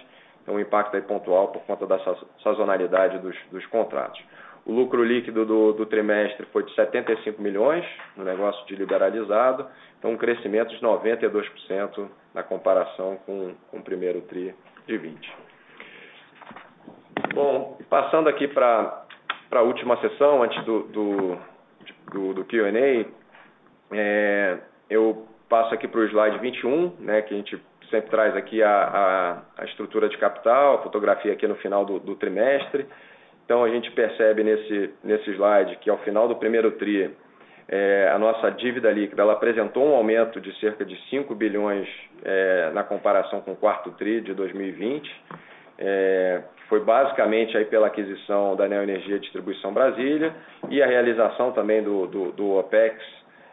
[0.47, 1.99] um impacto pontual por conta da
[2.43, 4.21] sazonalidade dos, dos contratos.
[4.65, 7.83] O lucro líquido do, do, trimestre foi de 75 milhões
[8.15, 9.65] no negócio de liberalizado,
[9.97, 14.53] então um crescimento de 92% na comparação com, com o primeiro TRI
[14.85, 15.33] de 20.
[17.33, 19.03] Bom, passando aqui para
[19.51, 21.37] a última sessão, antes do, do,
[22.11, 23.05] do, do Q&A,
[23.95, 24.57] é,
[24.89, 28.69] eu passo aqui para o slide 21, né, que a gente sempre traz aqui a,
[28.69, 32.85] a, a, estrutura de capital, a fotografia aqui no final do, do trimestre.
[33.45, 37.11] Então, a gente percebe nesse, nesse slide que ao final do primeiro TRI,
[37.67, 41.87] é, a nossa dívida líquida ela apresentou um aumento de cerca de 5 bilhões
[42.23, 45.09] é, na comparação com o quarto TRI de 2020.
[45.83, 50.31] É, foi basicamente aí pela aquisição da Neoenergia Distribuição Brasília
[50.69, 53.03] e a realização também do, do, do OPEX,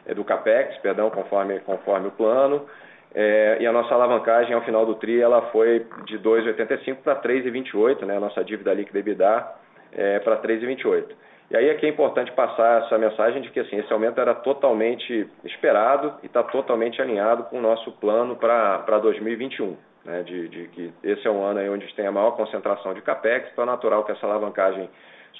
[0.06, 2.66] é, do CAPEX, perdão, conforme, conforme o plano.
[3.14, 8.04] É, e a nossa alavancagem ao final do TRI ela foi de 2,85 para 3,28,
[8.04, 9.48] né, a nossa dívida líquida EBITDA
[9.92, 11.06] é, para 3,28.
[11.50, 15.26] E aí aqui é importante passar essa mensagem de que assim, esse aumento era totalmente
[15.44, 19.87] esperado e está totalmente alinhado com o nosso plano para 2021.
[20.08, 22.30] Né, de, de, que esse é um ano aí onde a gente tem a maior
[22.30, 24.88] concentração de capex, então é natural que essa alavancagem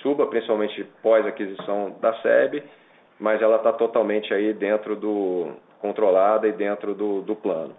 [0.03, 2.63] suba, principalmente pós aquisição da SEB,
[3.19, 7.75] mas ela está totalmente aí dentro do controlada e dentro do, do plano.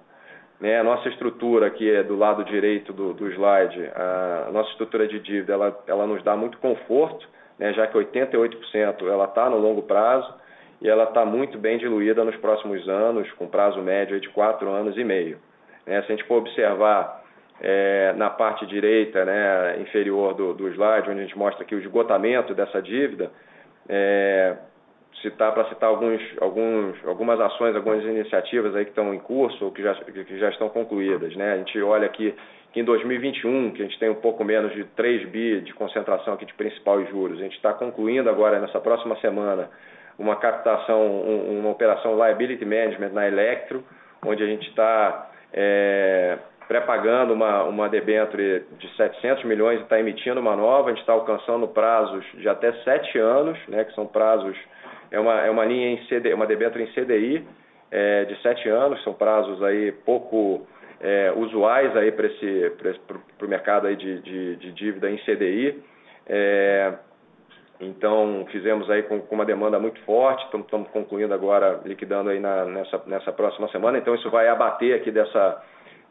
[0.60, 5.08] Né, a nossa estrutura aqui é do lado direito do, do slide, a nossa estrutura
[5.08, 9.60] de dívida ela, ela nos dá muito conforto, né, já que 88% ela está no
[9.60, 10.34] longo prazo
[10.82, 14.98] e ela está muito bem diluída nos próximos anos, com prazo médio de 4 anos
[14.98, 15.38] e meio.
[15.90, 17.24] Né, se a gente for observar
[17.60, 21.80] é, na parte direita né, inferior do, do slide, onde a gente mostra aqui o
[21.80, 23.32] esgotamento dessa dívida,
[23.90, 24.56] é,
[25.20, 29.72] citar para citar alguns, alguns, algumas ações, algumas iniciativas aí que estão em curso ou
[29.72, 31.36] que já, que já estão concluídas.
[31.36, 31.54] Né?
[31.54, 32.36] A gente olha aqui
[32.72, 36.36] que em 2021, que a gente tem um pouco menos de 3 bi de concentração
[36.36, 39.72] aqui de principal e juros, a gente está concluindo agora, nessa próxima semana,
[40.20, 43.84] uma captação, um, uma operação liability management na Electro,
[44.24, 50.40] onde a gente está é, pré-pagando uma, uma debenture de 700 milhões e está emitindo
[50.40, 54.58] uma nova, a gente está alcançando prazos de até 7 anos, né, que são prazos
[55.12, 57.46] é uma, é uma linha em CD, uma debênture em CDI
[57.92, 60.68] é, de sete anos, são prazos aí pouco
[61.00, 65.82] é, usuais aí para esse para o mercado aí de, de, de, dívida em CDI.
[66.28, 66.94] É,
[67.80, 72.66] então fizemos aí com, com, uma demanda muito forte, estamos concluindo agora, liquidando aí na,
[72.66, 73.98] nessa, nessa próxima semana.
[73.98, 75.64] Então isso vai abater aqui dessa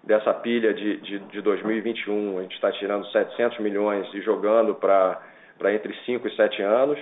[0.02, 2.38] dessa pilha de, de, de 2021.
[2.38, 5.20] A gente está tirando 700 milhões e jogando para
[5.66, 6.98] entre 5 e 7 anos.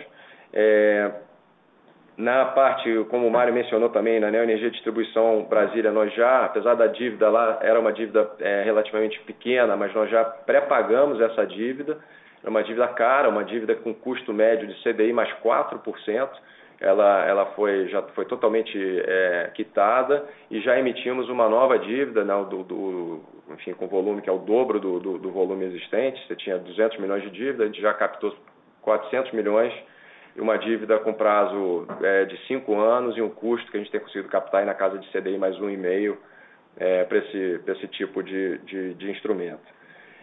[0.53, 1.13] É,
[2.17, 6.87] na parte, como o Mário mencionou também, na Neoenergia Distribuição Brasília, nós já, apesar da
[6.87, 11.99] dívida lá, era uma dívida é, relativamente pequena, mas nós já pré-pagamos essa dívida.
[12.47, 16.31] É uma dívida cara, uma dívida com custo médio de CDI mais 4%.
[16.81, 22.35] Ela, ela foi, já foi totalmente é, quitada e já emitimos uma nova dívida, né,
[22.49, 26.25] do, do, enfim, com volume que é o dobro do, do, do volume existente.
[26.27, 28.33] Você tinha 200 milhões de dívida, a gente já captou
[28.83, 29.73] 400 milhões
[30.37, 34.01] uma dívida com prazo é, de cinco anos e um custo que a gente tem
[34.01, 36.19] conseguido captar aí na casa de CDI mais um e meio
[36.77, 39.65] é, para esse, esse tipo de, de, de instrumento.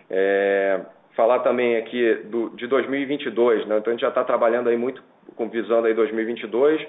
[0.09, 0.79] É,
[1.15, 3.77] falar também aqui do, de 2022, né?
[3.77, 5.03] então a gente já está trabalhando aí muito
[5.35, 6.85] com visando aí 2022.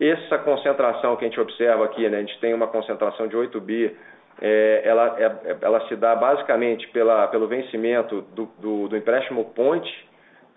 [0.00, 2.18] Essa concentração que a gente observa aqui, né?
[2.18, 3.96] a gente tem uma concentração de 8 bi,
[4.40, 10.08] é, ela, é, ela se dá basicamente pela, pelo vencimento do, do, do empréstimo Ponte,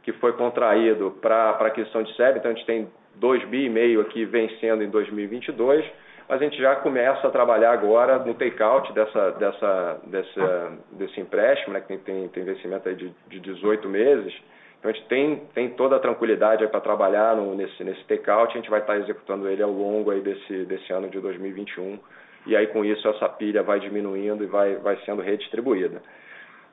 [0.03, 3.69] que foi contraído para a aquisição de SEB, então a gente tem 2 bi e
[3.69, 5.91] meio aqui vencendo em 2022, mas
[6.31, 11.81] a gente já começa a trabalhar agora no take-out dessa, dessa, dessa, desse empréstimo, né,
[11.81, 14.33] que tem, tem, tem vencimento aí de, de 18 meses,
[14.79, 18.55] então a gente tem, tem toda a tranquilidade para trabalhar no, nesse, nesse take-out, a
[18.55, 21.99] gente vai estar tá executando ele ao longo aí desse, desse ano de 2021,
[22.47, 26.01] e aí com isso essa pilha vai diminuindo e vai, vai sendo redistribuída.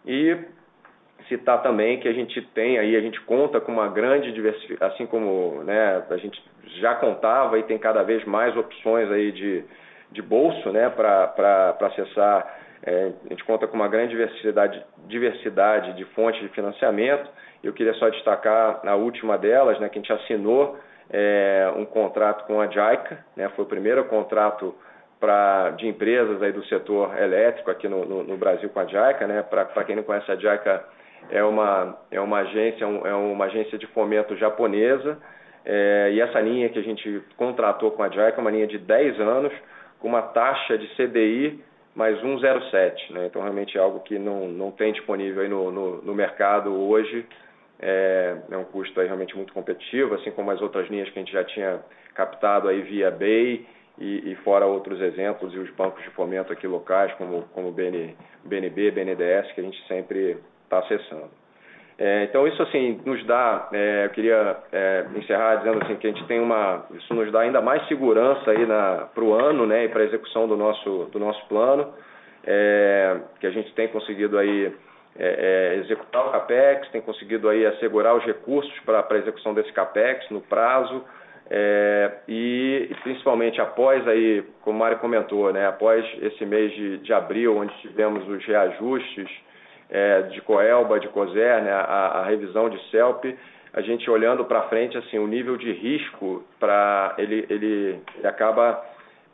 [0.06, 0.38] E
[1.28, 5.06] citar também que a gente tem aí, a gente conta com uma grande diversificação, assim
[5.06, 6.42] como né, a gente
[6.80, 9.64] já contava e tem cada vez mais opções aí de,
[10.10, 16.04] de bolso né, para acessar É, a gente conta com uma grande diversidade, diversidade de
[16.14, 17.28] fontes de financiamento.
[17.62, 20.78] Eu queria só destacar a última delas, né, que a gente assinou
[21.10, 24.74] é, um contrato com a JICA, né, foi o primeiro contrato
[25.18, 29.26] pra, de empresas aí do setor elétrico aqui no, no, no Brasil com a JICA.
[29.26, 30.84] Né, Para quem não conhece a JICA,
[31.30, 35.18] é uma, é uma, agência, é uma agência de fomento japonesa,
[35.64, 38.78] é, e essa linha que a gente contratou com a JICA é uma linha de
[38.78, 39.52] 10 anos,
[39.98, 41.62] com uma taxa de CDI
[41.94, 43.12] mais 1,07.
[43.12, 43.26] Né?
[43.26, 47.26] Então, realmente é algo que não, não tem disponível aí no, no, no mercado hoje.
[47.80, 51.22] É, é, um custo aí realmente muito competitivo, assim como as outras linhas que a
[51.22, 51.80] gente já tinha
[52.14, 53.66] captado aí via BEI
[53.98, 58.16] e, e fora outros exemplos e os bancos de fomento aqui locais, como, como BN,
[58.44, 60.38] BNB, BNDES, que a gente sempre
[60.68, 61.30] está acessando.
[61.98, 66.10] É, então isso assim nos dá, é, eu queria é, encerrar dizendo assim que a
[66.10, 68.64] gente tem uma, isso nos dá ainda mais segurança aí
[69.12, 71.92] para o ano, né, e para a execução do nosso do nosso plano,
[72.46, 74.72] é, que a gente tem conseguido aí
[75.18, 79.72] é, é, executar o capex, tem conseguido aí assegurar os recursos para a execução desse
[79.72, 81.04] capex no prazo
[82.28, 87.56] e, principalmente após aí, como o Mário comentou, né, após esse mês de, de abril,
[87.56, 89.47] onde tivemos os reajustes
[89.90, 93.36] é, de Coelba, de COSER, né, a, a revisão de CELP,
[93.72, 98.82] a gente olhando para frente, assim, o nível de risco para ele, ele, ele acaba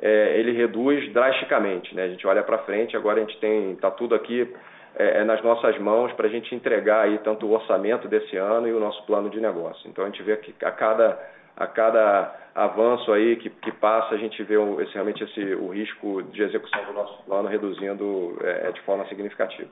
[0.01, 2.05] é, ele reduz drasticamente, né?
[2.05, 4.53] A gente olha para frente, agora a gente tem está tudo aqui
[4.97, 8.69] é, é, nas nossas mãos para a gente entregar aí tanto o orçamento desse ano
[8.69, 9.89] e o nosso plano de negócio.
[9.89, 11.19] Então a gente vê que a cada
[11.57, 16.23] a cada avanço aí que, que passa a gente vê esse, realmente esse o risco
[16.25, 19.71] de execução do nosso plano reduzindo é, de forma significativa.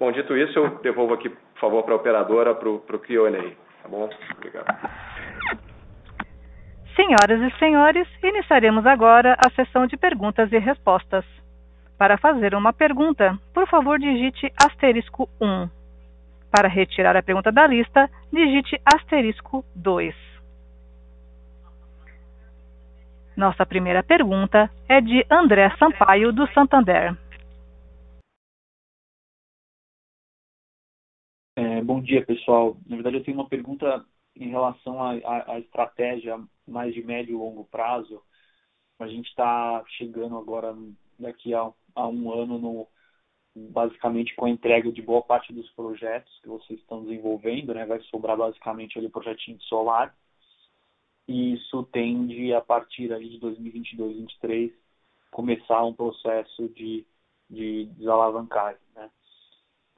[0.00, 3.30] Bom, dito isso, eu devolvo aqui, por favor, para a operadora para o Q&A.
[3.82, 4.08] Tá bom?
[4.34, 4.64] Obrigado.
[6.96, 11.22] Senhoras e senhores, iniciaremos agora a sessão de perguntas e respostas.
[11.98, 15.68] Para fazer uma pergunta, por favor, digite asterisco 1.
[16.50, 20.14] Para retirar a pergunta da lista, digite asterisco 2.
[23.36, 27.14] Nossa primeira pergunta é de André Sampaio, do Santander.
[31.56, 32.76] É, bom dia, pessoal.
[32.86, 34.04] Na verdade, eu tenho uma pergunta
[34.36, 38.22] em relação à estratégia mais de médio e longo prazo.
[38.98, 40.74] A gente está chegando agora,
[41.18, 42.88] daqui a, a um ano, no,
[43.70, 47.86] basicamente com a entrega de boa parte dos projetos que vocês estão desenvolvendo, né?
[47.86, 50.14] Vai sobrar basicamente ali o projetinho de solar.
[51.28, 54.72] E isso tende, a partir aí de 2022, 2023,
[55.30, 57.06] começar um processo de,
[57.48, 59.10] de desalavancagem, né?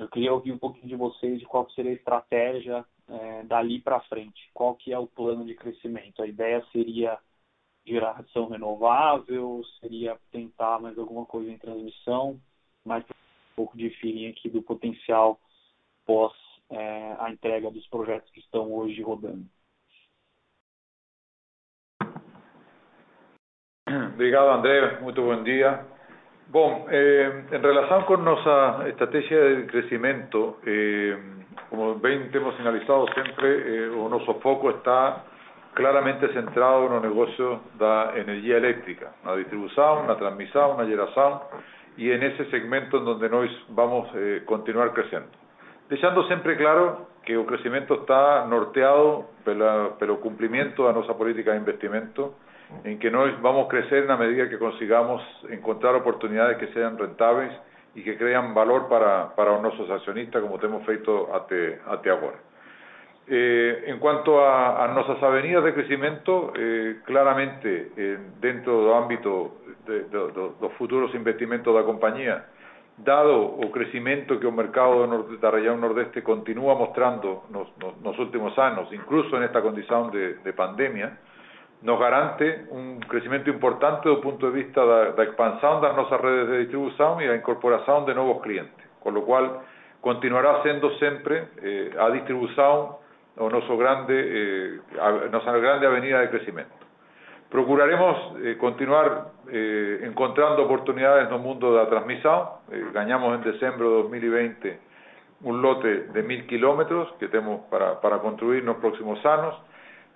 [0.02, 4.00] Eu queria ouvir um pouquinho de vocês de qual seria a estratégia é, dali para
[4.00, 4.50] frente.
[4.52, 6.20] Qual que é o plano de crescimento?
[6.20, 7.16] A ideia seria
[7.86, 9.62] geração renovável?
[9.80, 12.40] Seria tentar mais alguma coisa em transmissão?
[12.84, 15.40] Mais um pouco de feeling aqui do potencial
[16.04, 16.32] pós
[16.68, 19.46] é, a entrega dos projetos que estão hoje rodando.
[24.14, 25.00] Obrigado, André.
[25.00, 25.91] Muito bom dia.
[26.52, 31.16] Bom, eh, en relación con nuestra estrategia de crecimiento, eh,
[31.70, 35.24] como bien hemos señalizado siempre, eh, nuestro foco está
[35.72, 41.38] claramente centrado en los negocios de energía eléctrica, la distribución, la transmisión, la generación,
[41.96, 45.30] y en ese segmento en donde nos vamos a eh, continuar creciendo.
[45.88, 51.56] Dejando siempre claro que el crecimiento está norteado por el cumplimiento de nuestra política de
[51.56, 52.34] investimento,
[52.84, 57.52] en que nos vamos a crecer a medida que consigamos encontrar oportunidades que sean rentables
[57.94, 62.38] y que crean valor para, para nuestros accionistas, como hemos feito hasta ahora.
[63.28, 69.58] Eh, en cuanto a, a, nuestras avenidas de crecimiento, eh, claramente eh, dentro del ámbito
[69.86, 72.46] de, de, de, los futuros investimentos de la compañía,
[72.96, 78.58] dado el crecimiento que el mercado de la región nordeste continúa mostrando en los últimos
[78.58, 81.16] años, incluso en esta condición de pandemia,
[81.82, 86.20] nos garante un crecimiento importante desde el punto de vista de la expansión de nuestras
[86.20, 89.60] redes de distribución y la incorporación de nuevos clientes, con lo cual
[90.00, 92.96] continuará siendo siempre eh, a distribución
[93.36, 94.80] o nuestro grande, eh,
[95.30, 96.82] nuestra grande avenida de crecimiento.
[97.52, 102.44] Procuraremos eh, continuar eh, encontrando oportunidades en el mundo de la transmisión.
[102.70, 104.80] Eh, ganamos en diciembre de 2020
[105.42, 109.54] un lote de mil kilómetros que tenemos para, para construir en los próximos años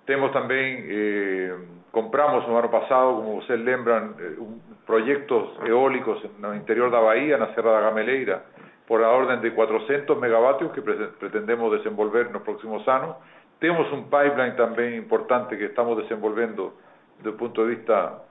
[0.07, 1.53] tenemos también, eh,
[1.91, 7.37] compramos no ano pasado, como ustedes lembran, eh, un, proyectos eólicos no interior da Bahía,
[7.37, 8.41] na Serra da Gameleira,
[8.87, 13.17] por a orden de 400 megavatios que pre pretendemos desenvolver nos próximos anos.
[13.59, 16.79] Temos un pipeline tamén importante que estamos desenvolvendo
[17.19, 18.23] do punto de vista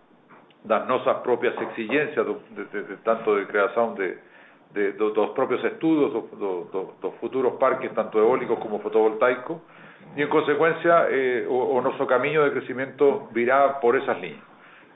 [0.65, 4.17] das de, de, de, tanto de creación de,
[4.73, 6.25] de, do, dos propios estudos dos,
[6.73, 9.61] do, dos futuros parques, tanto eólicos como fotovoltaicos,
[10.17, 14.43] y en consecuencia eh, o, nuestro camino de crecimiento virá por esas líneas.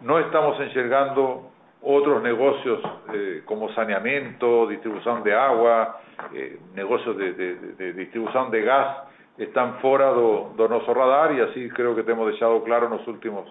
[0.01, 1.51] No estamos enxergando
[1.83, 2.81] otros negocios
[3.13, 6.01] eh, como saneamiento, distribución de agua,
[6.35, 8.97] eh, negocios de, de, de, distribución de gas,
[9.37, 13.49] están fora do, do nosso radar e así creo que temos deixado claro nos últimos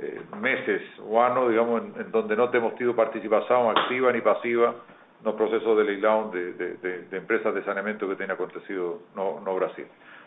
[0.00, 4.74] eh, meses o anos, digamos, en, en donde no temos tido participação activa ni pasiva
[5.22, 9.54] no proceso de de, de, de, de empresas de saneamento que tem acontecido no, no
[9.54, 9.86] Brasil.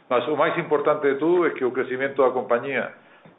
[0.10, 2.92] Mas o mais importante de tudo é que o crescimento da companhia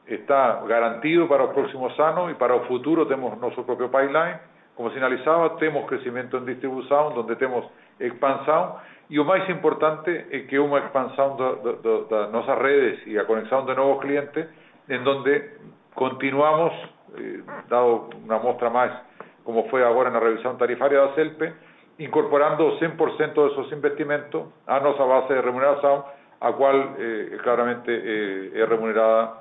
[0.07, 4.39] está garantido para os próximos anos e para o futuro temos nosso próprio pipeline.
[4.75, 7.65] Como sinalizava, temos crescimento em distribuição, onde temos
[8.01, 8.77] expansão
[9.11, 13.75] e o mais importante é que uma expansão das nossas redes e a conexão de
[13.75, 14.47] novos clientes,
[14.89, 15.51] em donde
[15.95, 16.73] continuamos,
[17.19, 18.93] eh, dado uma mostra mais,
[19.45, 21.53] como foi agora na revisão tarifária da CELPE,
[21.99, 26.05] incorporando 100% desses investimentos à nossa base de remuneração,
[26.45, 29.41] a qual eh, claramente eh, é remunerada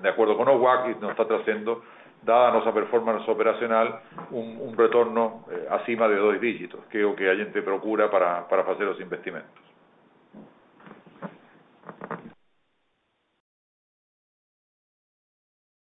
[0.00, 1.82] de acuerdo con OWAC y nos está trayendo,
[2.22, 7.14] dada nuestra performance operacional, un, un retorno eh, acima de dos dígitos, que es lo
[7.14, 9.50] que a gente procura para, para fazer os investimentos.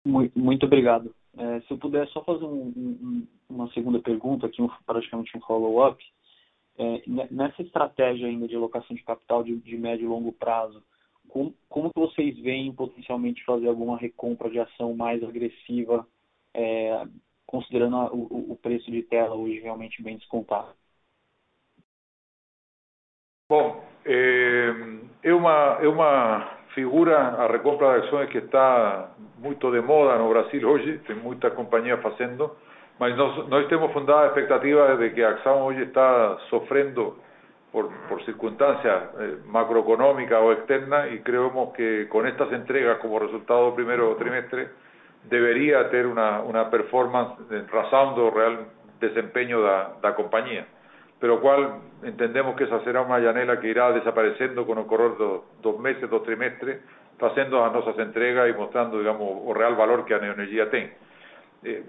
[0.04, 1.14] Muito, muito obrigado.
[1.38, 5.40] É, se eu puder só fazer um, um, uma segunda pergunta, aqui um, praticamente um
[5.42, 6.02] follow-up,
[6.78, 10.82] é, nessa estratégia ainda de alocação de capital de, de médio e longo prazo,
[11.28, 16.06] como, como que vocês veem potencialmente fazer alguma recompra de ação mais agressiva,
[16.54, 17.06] é,
[17.46, 20.74] considerando a, o, o preço de tela hoje realmente bem descontado?
[23.48, 24.74] Bom, é,
[25.22, 30.28] é, uma, é uma figura, a recompra de ações que está muito de moda no
[30.28, 32.56] Brasil hoje, tem muita companhia fazendo,
[32.98, 37.16] mas nós, nós temos fundada expectativa de que a ação hoje está sofrendo
[37.72, 37.90] por,
[38.24, 44.00] circunstancias eh, macroeconómicas o externas y creemos que con estas entregas como resultado del primer
[44.16, 44.68] trimestre
[45.24, 47.34] debería tener una, una performance
[47.70, 48.66] razando real
[49.00, 50.66] desempeño da, da compañía,
[51.18, 55.40] pero cual entendemos que esa será una llanela que irá desapareciendo con el correr de
[55.62, 56.80] dos meses, dos trimestres,
[57.20, 60.92] haciendo las nuestras entregas y mostrando, digamos, o real valor que a neoenergía tiene.
[61.62, 61.84] Eh,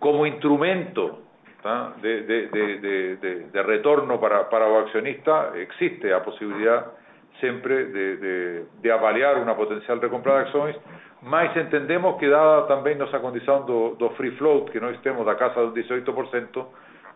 [0.00, 1.20] como instrumento
[2.00, 6.86] de, de, de, de, retorno para, para o accionista, existe a posibilidad
[7.38, 7.84] sempre
[8.82, 10.76] de, avaliar una potencial recompra de acciones,
[11.22, 15.34] mas entendemos que dada também nossa condição do, do free float, que nós temos da
[15.34, 16.66] casa do 18%,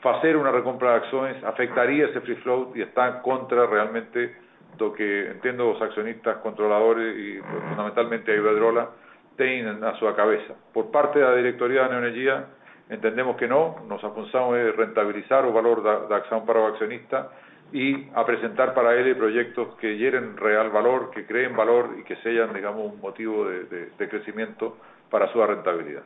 [0.02, 4.30] fazer uma recompra de ações afetaria esse free float e está contra realmente
[4.76, 8.92] do que entendo os acionistas controladores e fundamentalmente a Iberdrola
[9.36, 10.54] têm na sua cabeça.
[10.72, 12.44] Por parte da diretoria da Neoenergia,
[12.88, 17.30] Entendemos que no, nos apuntamos es rentabilizar o valor da, acción para o accionista
[17.72, 22.16] y a presentar para él proyectos que llenen real valor, que creen valor y que
[22.16, 24.76] sean, digamos, un motivo de, de, de crecimiento
[25.10, 26.04] para su rentabilidad.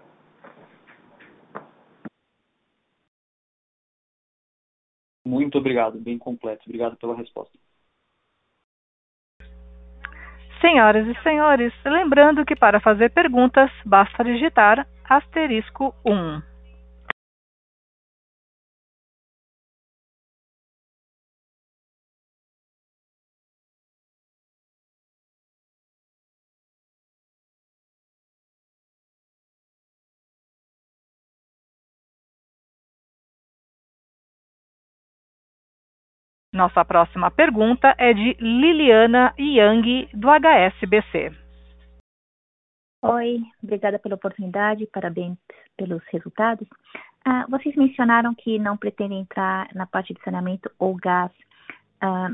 [5.28, 6.62] Muito obrigado, bem completo.
[6.66, 7.58] Obrigado pela resposta.
[10.60, 16.47] Senhoras e senhores, lembrando que para fazer perguntas basta digitar asterisco 1.
[36.58, 41.30] Nossa próxima pergunta é de Liliana Yang, do HSBC.
[43.00, 45.38] Oi, obrigada pela oportunidade, parabéns
[45.76, 46.66] pelos resultados.
[47.24, 51.30] Ah, vocês mencionaram que não pretendem entrar na parte de saneamento ou gás,
[52.00, 52.30] ah,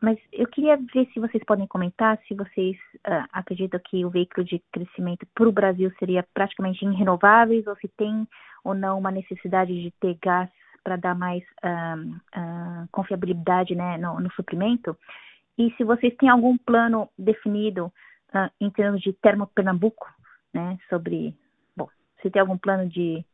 [0.00, 4.42] mas eu queria ver se vocês podem comentar se vocês ah, acreditam que o veículo
[4.42, 8.26] de crescimento para o Brasil seria praticamente em renováveis ou se tem
[8.64, 10.48] ou não uma necessidade de ter gás
[10.86, 12.00] para dar mais uh,
[12.38, 14.96] uh, confiabilidade né, no, no, suprimento.
[15.58, 17.86] E se vocês têm algum plano definido
[18.32, 20.06] uh, em termos de Termo Pernambuco,
[20.54, 21.34] né, sobre,
[21.76, 21.88] bom,
[22.22, 23.24] se tem algum plano de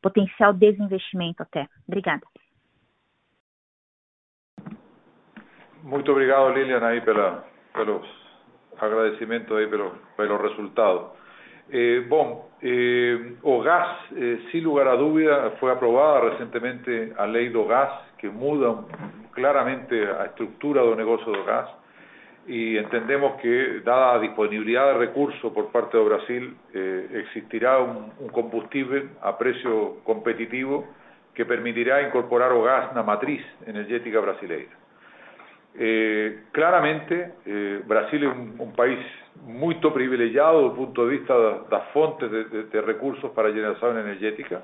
[0.00, 1.66] potencial desinvestimento até.
[1.88, 2.22] Obrigada.
[5.82, 7.44] Muito obrigado, Lilian, aí pela,
[7.74, 8.06] pelos
[8.78, 11.10] agradecimentos aí pelo, pelo resultado.
[11.72, 17.48] Eh, bom, eh, o gas, eh, sin lugar a dúvida, fue aprobada recientemente a lei
[17.48, 18.84] do gas, que muda
[19.32, 21.70] claramente a estructura do negocio do gas,
[22.48, 28.12] y entendemos que, dada la disponibilidad de recursos por parte de Brasil, eh, existirá un,
[28.18, 30.88] un, combustible a precio competitivo
[31.34, 34.74] que permitirá incorporar o gas na matriz energética brasileira.
[35.78, 37.30] Eh, claramente,
[37.86, 38.98] Brasil um, um, país
[39.42, 41.34] muito privilegiado do ponto de vista
[41.70, 44.62] das fontes de, de, de, recursos para geração energética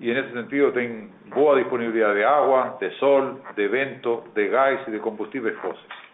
[0.00, 4.90] e, nesse sentido, tem boa disponibilidade de água, de sol, de vento, de gás e
[4.90, 6.04] de combustíveis fósseis.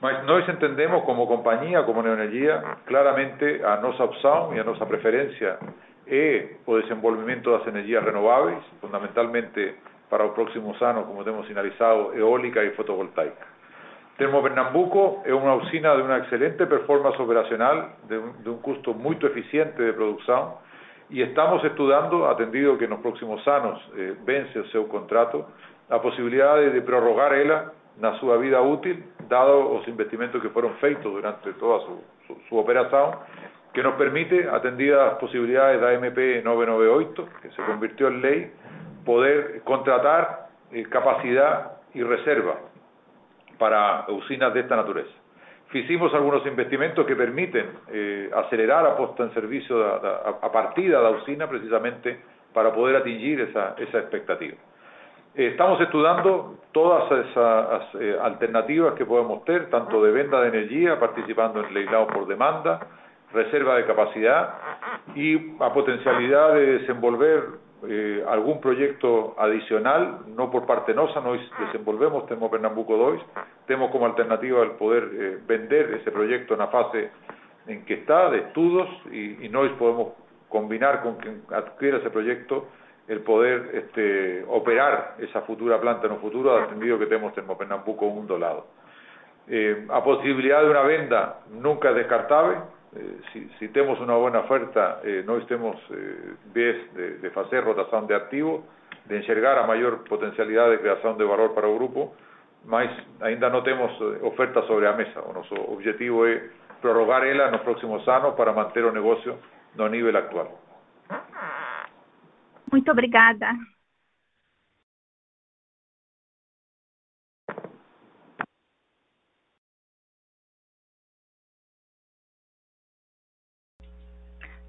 [0.00, 5.58] Mas nós entendemos, como companhia, como Neoenergia, claramente a nossa opção e a nossa preferência
[6.06, 9.74] é o desenvolvimento das energias renováveis, fundamentalmente
[10.08, 13.57] para os próximos anos, como temos sinalizado, eólica e fotovoltaica.
[14.18, 19.76] Termopernambuco é uma usina de uma excelente performance operacional, de um, de custo muito eficiente
[19.76, 20.58] de produção,
[21.08, 25.44] e estamos estudando, atendido que nos próximos anos eh, vence o seu contrato,
[25.88, 31.12] a possibilidade de prorrogar ela na sua vida útil, dado os investimentos que foram feitos
[31.12, 33.20] durante toda su, su, operação,
[33.72, 38.52] que nos permite, atendidas as possibilidades da MP 998, que se convirtió en ley,
[39.04, 42.68] poder contratar eh, capacidad y reserva
[43.58, 45.10] para usinas de esta natureza.
[45.68, 51.00] Fizimos algunos investimentos que permiten eh, acelerar a posta en servicio da, da, a partida
[51.00, 52.18] da usina precisamente
[52.54, 54.56] para poder atingir esa, esa expectativa.
[55.34, 60.98] Eh, estamos estudando todas esas eh, alternativas que podemos ter, tanto de venda de energía,
[60.98, 62.80] participando en leilado por demanda,
[63.32, 64.54] reserva de capacidad
[65.14, 67.44] y a potencialidad de desenvolver
[67.86, 73.22] eh, algún proyecto adicional, no por parte nosa, nós desenvolvemos Termopernambuco 2,
[73.66, 77.10] temos como alternativa el poder eh, vender ese proyecto na fase
[77.68, 80.18] en que está, de estudos, y, y nós podemos
[80.48, 82.66] combinar con quien adquiera ese proyecto
[83.06, 88.38] el poder este, operar esa futura planta no futuro, atendido que temos Termopernambuco 1 do
[88.38, 88.66] lado.
[89.48, 92.58] Eh, a posibilidad de una venda nunca es descartable,
[92.96, 97.28] eh, si, si temos unha buena oferta, eh, nós temos eh, vez de, de
[97.60, 98.64] rotación de activos,
[99.04, 102.16] de enxergar a maior potencialidade de creación de valor para o grupo,
[102.64, 102.88] mas
[103.20, 105.20] ainda non temos eh, oferta sobre a mesa.
[105.20, 105.32] O
[105.72, 106.48] objetivo é
[106.80, 109.38] prorrogar ela nos próximos anos para manter o negocio
[109.76, 110.48] no nivel actual.
[112.70, 113.52] Muito obrigada.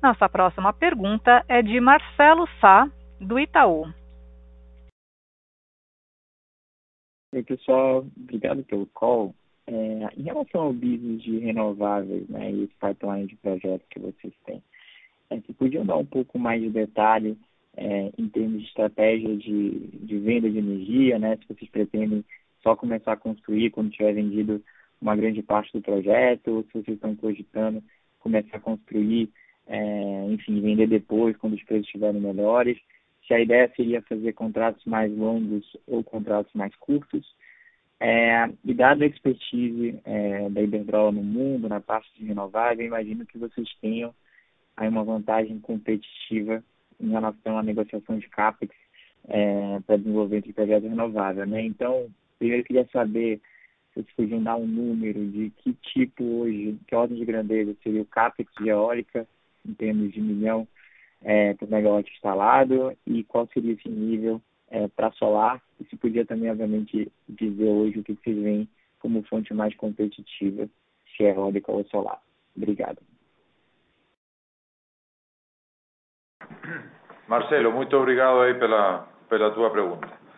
[0.01, 2.89] Nossa próxima pergunta é de Marcelo Sá,
[3.19, 3.85] do Itaú.
[7.33, 8.05] Oi, pessoal.
[8.15, 9.35] Obrigado pelo call.
[9.67, 9.73] É,
[10.17, 14.63] em relação ao business de renováveis né, e esse pipeline de projetos que vocês têm,
[15.29, 17.37] é, você podia dar um pouco mais de detalhe
[17.75, 22.23] é, em termos de estratégia de, de venda de energia, né, se vocês pretendem
[22.63, 24.63] só começar a construir quando tiver vendido
[24.99, 27.83] uma grande parte do projeto, ou se vocês estão cogitando
[28.19, 29.29] começar a construir
[29.70, 32.78] é, enfim, vender depois quando os preços estiverem melhores.
[33.28, 37.24] Se a ideia seria fazer contratos mais longos ou contratos mais curtos.
[37.99, 43.26] É, e dada a expertise é, da Iberdrola no mundo, na parte de renovável, imagino
[43.26, 44.15] que vocês tenham
[44.76, 46.63] aí uma vantagem competitiva
[46.99, 48.74] em relação à negociação de CAPEX
[49.28, 51.47] é, para desenvolvimento de projetos renováveis.
[51.47, 51.61] Né?
[51.65, 52.07] Então,
[52.39, 53.39] primeiro eu queria saber
[53.93, 58.01] se vocês podiam dar um número de que tipo hoje, que ordem de grandeza seria
[58.01, 59.28] o CAPEX de eólica
[59.66, 60.68] em termos de milhão
[61.22, 66.26] é, por megawatt instalado e qual seria esse nível é, para solar e se podia
[66.26, 70.70] também, obviamente, dizer hoje o que vocês veem como fonte mais competitiva,
[71.16, 72.22] se é eólica ou solar.
[72.55, 72.99] Obrigado.
[77.28, 80.28] Marcelo, muito obrigado aí pela, pela tua pergunta.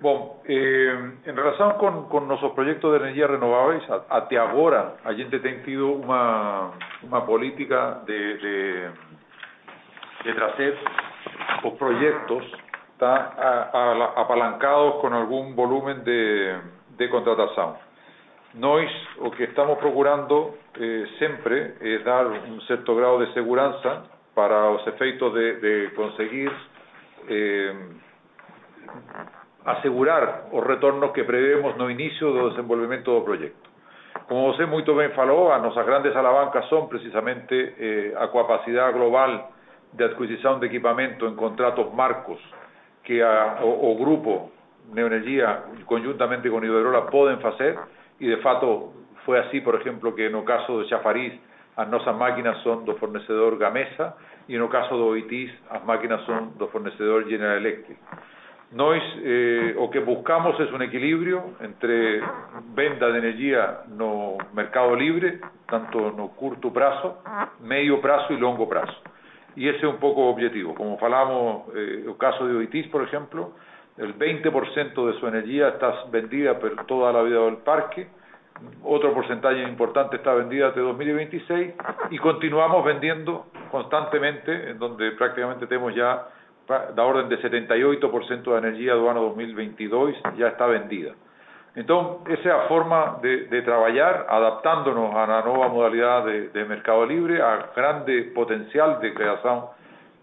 [0.00, 5.40] Bom, eh, en relación con, con nuestros proyectos de energía renovables, hasta ahora a gente
[5.40, 6.70] tem tido una,
[7.02, 8.90] una política de, de,
[10.24, 10.78] de
[11.62, 12.44] los proyectos
[12.96, 13.70] tá,
[14.16, 16.58] apalancados con algún volumen de,
[16.96, 17.74] de contratación.
[18.54, 18.90] Nós,
[19.20, 23.76] o que estamos procurando eh, siempre es dar un cierto grado de seguridad
[24.34, 26.50] para los efectos de, conseguir
[27.28, 27.72] eh,
[29.72, 33.70] asegurar os retornos que prevemos no inicio do desenvolvimento do proyecto.
[34.26, 39.50] Como você muito bem falou, as nossas grandes alavancas son precisamente eh, a capacidade global
[39.92, 42.38] de adquisição de equipamento en contratos marcos
[43.02, 44.52] que o, grupo
[44.92, 47.78] Neoenergia, conjuntamente con Iberdrola, poden facer,
[48.18, 48.92] e de fato
[49.24, 51.34] foi así, por exemplo, que no caso de Chafariz,
[51.76, 54.14] as nossas máquinas son do fornecedor Gamesa,
[54.48, 57.98] e no caso do Oitis, as máquinas son do fornecedor General Electric.
[58.72, 62.22] Nós eh, o que buscamos é um equilíbrio entre
[62.72, 67.16] venda de energia no mercado livre, tanto no curto prazo,
[67.58, 68.96] meio prazo e longo prazo.
[69.56, 70.74] E esse é um pouco o objetivo.
[70.74, 73.54] Como falamos, eh, o caso de Oitis, por exemplo,
[73.98, 78.06] el 20% de su energía está vendida por toda la vida del parque,
[78.84, 81.74] otro porcentaje importante está vendida hasta 2026
[82.10, 86.28] y continuamos vendiendo constantemente, en donde prácticamente tenemos ya
[86.94, 91.14] da orden de 78% da energia do ano 2022 já está vendida.
[91.76, 97.04] Então, essa é a forma de, de trabalhar, adaptando-nos à nova modalidade de, de, mercado
[97.04, 99.70] livre, a grande potencial de criação,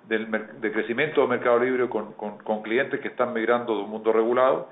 [0.06, 4.66] de, de mercado livre com, com, com, clientes que estão migrando do mundo regulado.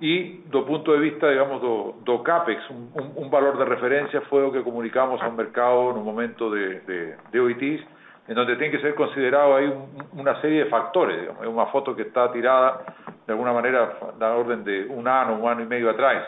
[0.00, 4.44] E, do ponto de vista, digamos, do, do CAPEX, um, um, valor de referência foi
[4.44, 7.82] o que comunicamos ao mercado no momento de, de, de OITs,
[8.28, 11.66] en donde tiene que ser considerado hay un, una serie de factores, digamos, es una
[11.66, 12.82] foto que está tirada
[13.26, 16.24] de alguna manera de orden de un año, un año y medio atrás,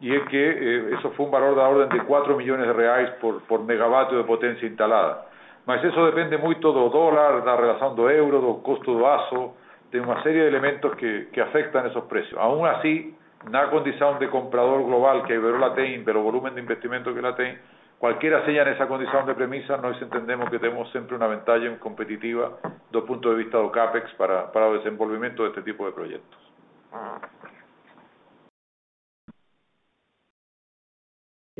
[0.00, 3.10] y es que eh, eso fue un valor de orden de 4 millones de reais
[3.20, 5.26] por, por megavatio de potencia instalada.
[5.66, 9.54] Mas eso depende mucho do dólar, da relación do euro, do costo do aço,
[9.92, 12.40] de una serie de elementos que, que afectan esos precios.
[12.40, 13.14] Aún así,
[13.50, 17.58] na condición de comprador global que Iberola ten, pero volumen de investimento que la ten,
[18.00, 22.58] cualquiera sea en esa condición de premisa, nos entendemos que tenemos siempre una ventaja competitiva
[22.90, 26.40] do punto de vista do CAPEX para, para el desenvolvimiento de este tipo de proyectos.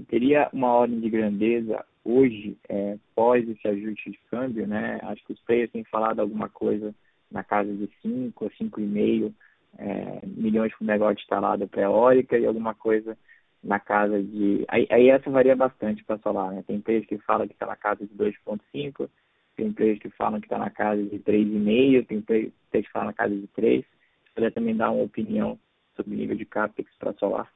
[0.08, 4.98] teria uma ordem de grandeza hoje, é, pós esse ajuste de câmbio, né?
[5.02, 6.94] Acho que os players têm falado alguma coisa
[7.30, 9.32] na casa de 5 ou 5,5
[9.78, 13.16] é, milhões por megawatts instalado para eólica e alguma coisa
[13.62, 14.64] na casa de.
[14.68, 16.64] Aí, aí essa varia bastante para solar, né?
[16.66, 19.08] Tem empresas que falam que está na casa de 2,5,
[19.56, 23.12] tem empresas que falam que está na casa de 3,5, tem empresas que falam na
[23.12, 23.84] casa de 3.
[23.84, 25.58] Se puder também dar uma opinião
[25.96, 27.48] sobre o nível de CAPEX para solar.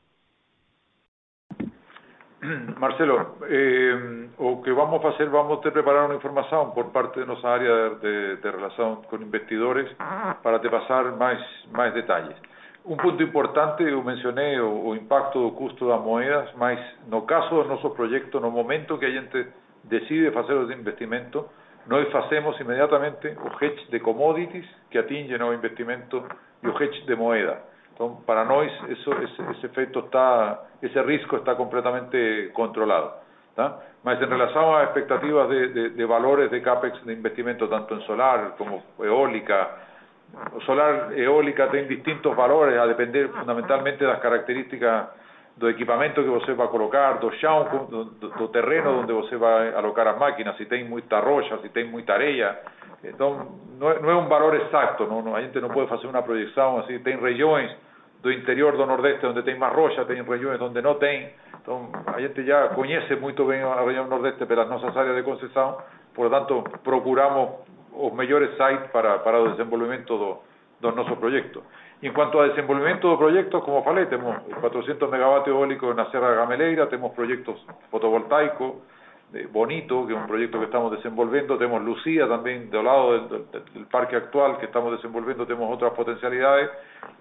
[2.78, 7.26] Marcelo, eh, o que vamos a hacer, vamos a preparar una información por parte de
[7.26, 9.90] nuestra área de, de relación con investidores
[10.42, 11.40] para te pasar más,
[11.72, 12.36] más detalles.
[12.84, 16.78] Un punto importante, yo mencioné o, o impacto do custo das moedas, mas
[17.08, 19.48] no caso de nuestro proyecto, no momento que a gente
[19.84, 21.46] decide hacer os investimentos,
[21.86, 26.28] nós hacemos inmediatamente o hedge de commodities que atinge o investimento
[26.62, 27.62] y o hedge de moeda.
[27.92, 29.10] Entonces, para nós, ese,
[29.56, 33.14] ese efecto está, ese riesgo está completamente controlado.
[33.54, 33.80] ¿tá?
[34.02, 38.02] Mas en relación a expectativas de, de, de valores de CAPEX de investimento, tanto en
[38.02, 39.93] solar como eólica,
[40.64, 45.08] solar eólica tienen distintos valores a depender fundamentalmente de las características
[45.56, 50.08] do equipamento que você vai colocar, do chão, do, do terreno onde você vai alocar
[50.08, 52.58] as máquinas, se tem muita rocha, se tem muita areia.
[53.04, 53.46] Então,
[53.80, 56.98] é, não é valor exato, não, a gente não pode fazer uma projeção assim.
[57.00, 57.70] Tem regiões
[58.20, 61.30] do interior do Nordeste onde tem mais rocha, tem regiões onde não tem.
[61.60, 65.78] Então, a gente já conhece muito bem a região Nordeste pelas nossas áreas de concessão,
[66.14, 67.60] por lo tanto, procuramos
[67.94, 70.30] os mellores sites para, para o desenvolvemento do,
[70.80, 71.62] do noso proyecto.
[72.02, 76.44] En cuanto a desenvolvemento do proyecto, como falei, temos 400 megavatios eólicos na Serra da
[76.44, 77.56] Gameleira, temos proyectos
[77.90, 78.82] fotovoltaicos,
[79.32, 83.86] eh, Bonito, que é un proyecto que estamos desenvolvendo, temos Lucía tamén do lado del,
[83.90, 86.70] parque actual que estamos desenvolvendo, temos outras potencialidades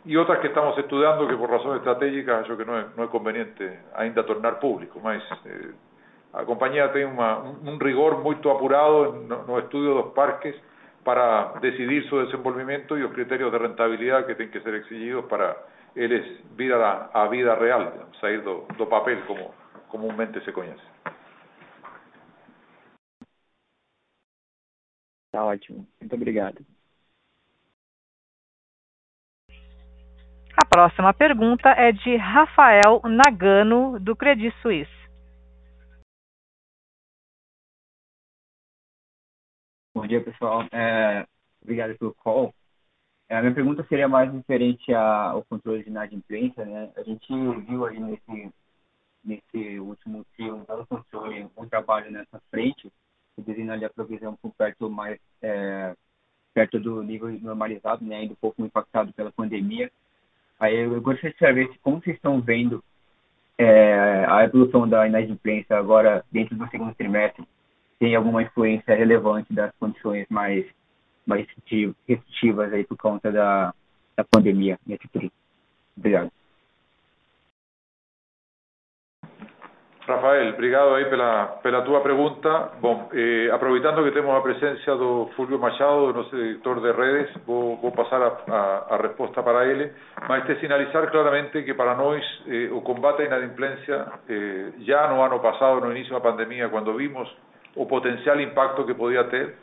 [0.06, 3.66] e outras que estamos estudando que por razones estratégicas acho que non é, non conveniente
[3.98, 5.74] ainda tornar público, eh,
[6.34, 10.56] a compañía tiene una, un, un rigor muy apurado en los estudios de los parques
[11.04, 15.56] para decidir su desenvolvimiento y los criterios de rentabilidad que tienen que ser exigidos para
[15.96, 16.26] eles
[16.56, 19.54] vir a, a vida real, digamos, sair do, do papel como
[19.90, 20.82] comúnmente se conhece.
[25.32, 25.88] Tá ótimo.
[26.00, 26.66] Muito obrigado.
[30.56, 35.03] A próxima pergunta é de Rafael Nagano, do Credit Suisse.
[40.04, 40.66] Bom dia, pessoal.
[40.70, 41.26] É,
[41.62, 42.54] obrigado pelo call.
[43.30, 46.66] É, a minha pergunta seria mais referente ao controle de inadimplência.
[46.66, 46.92] Né?
[46.98, 47.26] A gente
[47.66, 48.52] viu aí nesse,
[49.24, 52.92] nesse último trio um controle, um trabalho nessa frente,
[53.38, 55.96] reduzindo ali a provisão por perto mais é,
[56.54, 58.18] perto do nível normalizado, né?
[58.18, 59.90] ainda um pouco impactado pela pandemia.
[60.60, 62.84] Aí eu gostaria de saber como vocês estão vendo
[63.58, 67.48] é, a evolução da inadimplência agora dentro do segundo trimestre
[68.04, 70.66] tem alguma influência relevante das condições mais,
[71.26, 71.48] mais
[72.06, 73.74] restritivas aí por conta da,
[74.14, 75.32] da pandemia nesse período.
[75.98, 76.30] Obrigado.
[80.06, 82.72] Rafael, obrigado aí pela, pela tua pergunta.
[82.82, 87.78] Bom, eh, aproveitando que temos a presença do Fulvio Machado, nosso editor de redes, vou,
[87.78, 89.94] vou passar a, a, a, resposta para ele,
[90.28, 95.22] mas te sinalizar claramente que para nós eh, o combate à inadimplência, eh, já no
[95.22, 97.34] ano passado, no início da pandemia, quando vimos
[97.76, 99.56] o potencial impacto que podía tener,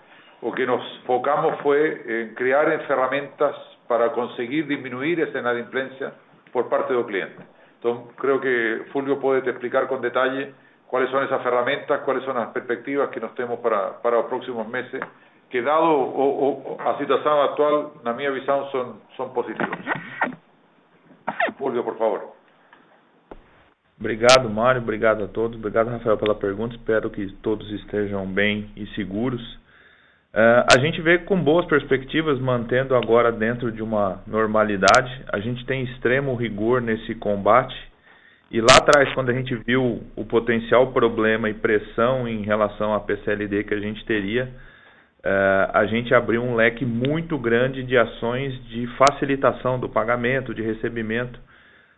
[0.43, 3.55] o que nos focamos fue en crear herramientas
[3.87, 6.13] para conseguir disminuir esa inadimplencia
[6.53, 7.43] por parte del cliente.
[7.75, 10.53] Entonces, creo que Fulvio puede te explicar con detalle
[10.87, 14.67] cuáles son esas herramientas, cuáles son las perspectivas que nos tenemos para, para los próximos
[14.69, 15.01] meses,
[15.49, 19.79] que dado o, o, a situación actual, na minha visão, son, son positivos.
[21.59, 22.40] Fulvio, por favor.
[24.01, 24.81] Obrigado, Mário.
[24.81, 25.59] Obrigado a todos.
[25.59, 26.75] Obrigado, Rafael, pela pergunta.
[26.75, 29.43] Espero que todos estejam bem e seguros.
[30.33, 35.23] Uh, a gente vê com boas perspectivas, mantendo agora dentro de uma normalidade.
[35.31, 37.77] A gente tem extremo rigor nesse combate.
[38.51, 43.01] E lá atrás, quando a gente viu o potencial problema e pressão em relação à
[43.01, 48.55] PCLD que a gente teria, uh, a gente abriu um leque muito grande de ações
[48.69, 51.39] de facilitação do pagamento, de recebimento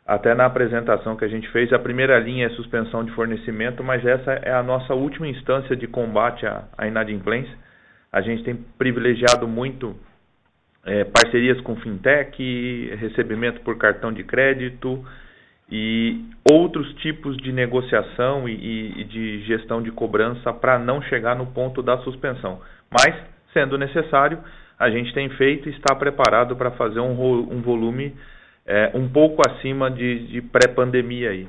[0.07, 4.05] até na apresentação que a gente fez, a primeira linha é suspensão de fornecimento, mas
[4.05, 7.57] essa é a nossa última instância de combate à, inadimplência.
[8.12, 9.96] A gente tem privilegiado muito
[10.84, 15.05] é, parcerias com fintech, recebimento por cartão de crédito
[15.70, 21.46] e outros tipos de negociação e, e de gestão de cobrança para não chegar no
[21.46, 22.61] ponto da suspensão.
[22.90, 23.14] Mas,
[23.53, 24.38] sendo necessário,
[24.78, 28.12] a gente tem feito e está preparado para fazer um, um volume
[28.66, 31.48] é, um pouco acima de, de pré-pandemia aí.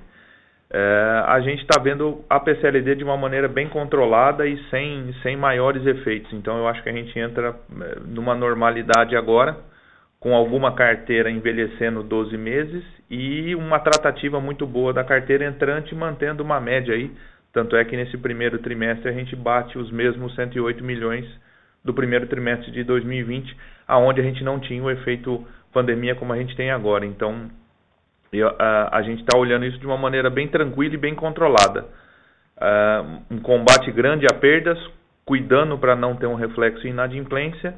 [0.76, 5.38] É, a gente está vendo a PCLD de uma maneira bem controlada e sem, sem
[5.38, 6.34] maiores efeitos.
[6.34, 9.56] Então eu acho que a gente entra é, numa normalidade agora,
[10.20, 16.42] com alguma carteira envelhecendo 12 meses e uma tratativa muito boa da carteira entrante, mantendo
[16.42, 17.12] uma média aí.
[17.52, 21.26] Tanto é que nesse primeiro trimestre a gente bate os mesmos 108 milhões
[21.86, 23.56] do primeiro trimestre de 2020,
[23.88, 27.06] aonde a gente não tinha o efeito pandemia como a gente tem agora.
[27.06, 27.50] Então,
[28.32, 31.88] eu, a, a, gente está olhando isso de uma maneira bem tranquila e bem controlada.
[32.58, 34.80] Uh, um combate grande a perdas,
[35.26, 37.76] cuidando para não ter um reflexo em inadimplência,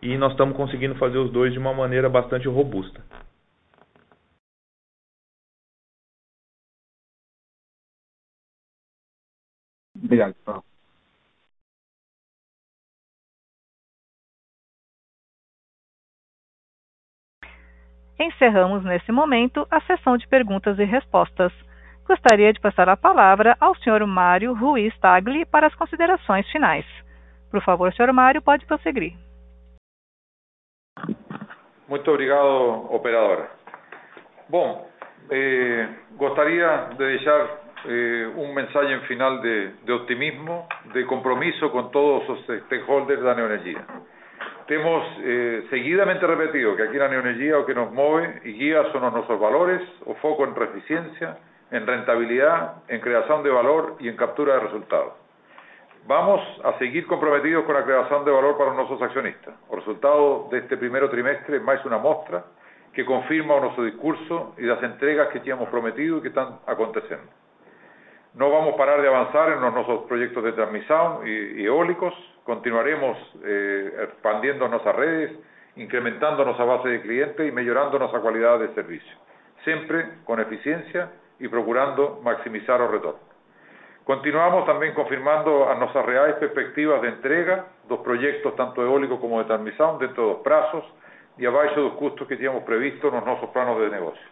[0.00, 3.02] e nós estamos conseguindo fazer os dois de uma maneira bastante robusta.
[9.96, 10.64] Obrigado, Paulo.
[18.20, 21.52] Encerramos nesse momento a sessão de perguntas e respostas.
[22.06, 24.06] Gostaria de passar a palavra ao Sr.
[24.06, 26.84] Mário Ruiz Tagli para as considerações finais.
[27.50, 28.12] Por favor, Sr.
[28.12, 29.12] Mário, pode prosseguir.
[31.88, 33.50] Muito obrigado, operadora.
[34.48, 34.88] Bom,
[35.30, 37.48] eh, gostaria de deixar
[37.86, 39.92] eh, um mensagem final de, de
[40.92, 43.84] de compromisso com todos os stakeholders da neoenergia.
[44.74, 49.12] Hemos eh, seguidamente repetido que aquí la neonergía lo que nos mueve y guía son
[49.12, 51.38] nuestros valores o foco en eficiencia,
[51.70, 55.14] en rentabilidad, en creación de valor y en captura de resultados.
[56.06, 59.54] Vamos a seguir comprometidos con la creación de valor para nuestros accionistas.
[59.70, 62.44] El resultado de este primer trimestre es más una muestra
[62.94, 67.26] que confirma nuestro discurso y las entregas que teníamos prometido y que están aconteciendo.
[68.34, 72.14] No vamos a parar de avanzar en nuestros proyectos de transmisión y, eólicos,
[72.48, 75.32] continuaremos eh, expandiendo nuestras redes,
[75.76, 79.12] incrementando nuestra base de clientes y mejorando nuestra calidad de servicio,
[79.64, 83.20] siempre con eficiencia y procurando maximizar los retornos.
[84.02, 89.44] Continuamos también confirmando a nuestras reales perspectivas de entrega dos proyectos tanto eólicos como de
[89.44, 90.84] transmisión dentro de los plazos
[91.36, 94.26] y abajo de los costos que teníamos previsto en nuestros planos de negocio.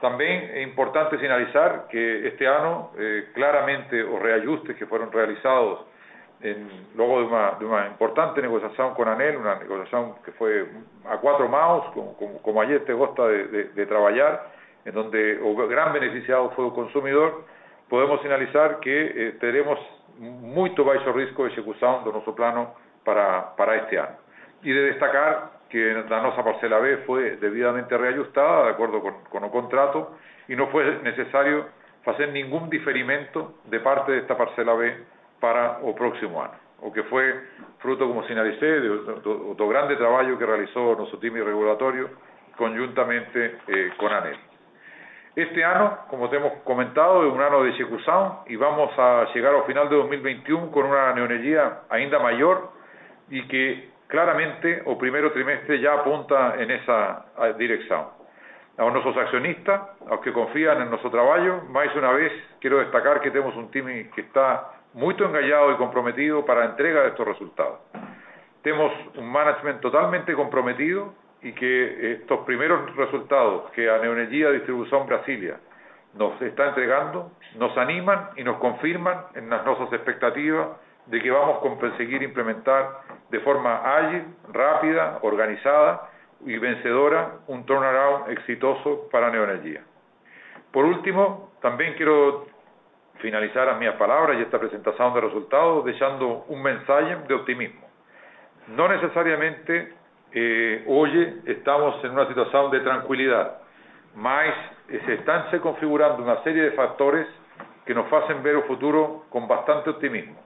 [0.00, 5.86] También es importante señalizar que este año eh, claramente los reajustes que fueron realizados
[6.40, 10.66] en, luego de una, de una, importante negociación con ANEL, una negociación que fue
[11.08, 14.50] a cuatro manos, como, como, como ayer te gusta de, de, de, trabajar,
[14.84, 17.44] en donde el gran beneficiado fue el consumidor,
[17.88, 19.78] podemos señalizar que eh, tenemos
[20.18, 22.74] muy bajo riesgo de ejecución de nuestro plano
[23.04, 24.16] para, para este año.
[24.62, 29.44] Y de destacar que la nuestra parcela B fue debidamente reajustada de acuerdo con, con
[29.44, 30.16] el contrato
[30.48, 31.66] y no fue necesario
[32.06, 34.96] hacer ningún diferimento de parte de esta parcela B
[35.40, 37.34] para el próximo año, o que fue
[37.78, 42.10] fruto, como señalicé, de otro grande trabajo que realizó nuestro time regulatorio
[42.56, 44.36] conjuntamente eh, con ANEL.
[45.36, 49.54] Este año, como te hemos comentado, es un año de ejecución y vamos a llegar
[49.54, 52.70] al final de 2021 con una neonergía ainda mayor
[53.28, 57.26] y que claramente o primer trimestre ya apunta en esa
[57.58, 58.06] dirección.
[58.78, 63.20] A nuestros accionistas, a los que confían en nuestro trabajo, más una vez quiero destacar
[63.20, 67.28] que tenemos un team que está muy engallado y comprometido para la entrega de estos
[67.28, 67.80] resultados.
[68.62, 75.60] Tenemos un management totalmente comprometido y que estos primeros resultados que a Neoenergia Distribución Brasilia
[76.14, 80.68] nos está entregando, nos animan y nos confirman en las nuestras expectativas
[81.04, 86.10] de que vamos a conseguir implementar de forma ágil, rápida, organizada,
[86.44, 89.82] y vencedora un turnaround exitoso para Neoenergía.
[90.72, 92.46] Por último, también quiero
[93.26, 97.82] finalizar as minhas palavras e esta presentación de resultados deixando un mensaje de optimismo.
[98.68, 99.94] Não necessariamente
[100.32, 103.58] eh, hoje estamos em una situação de tranquilidad,
[104.14, 104.54] mas
[104.88, 107.26] eh, se están configurando una serie de fatores
[107.84, 110.36] que nos fazem ver o futuro com bastante optimismo.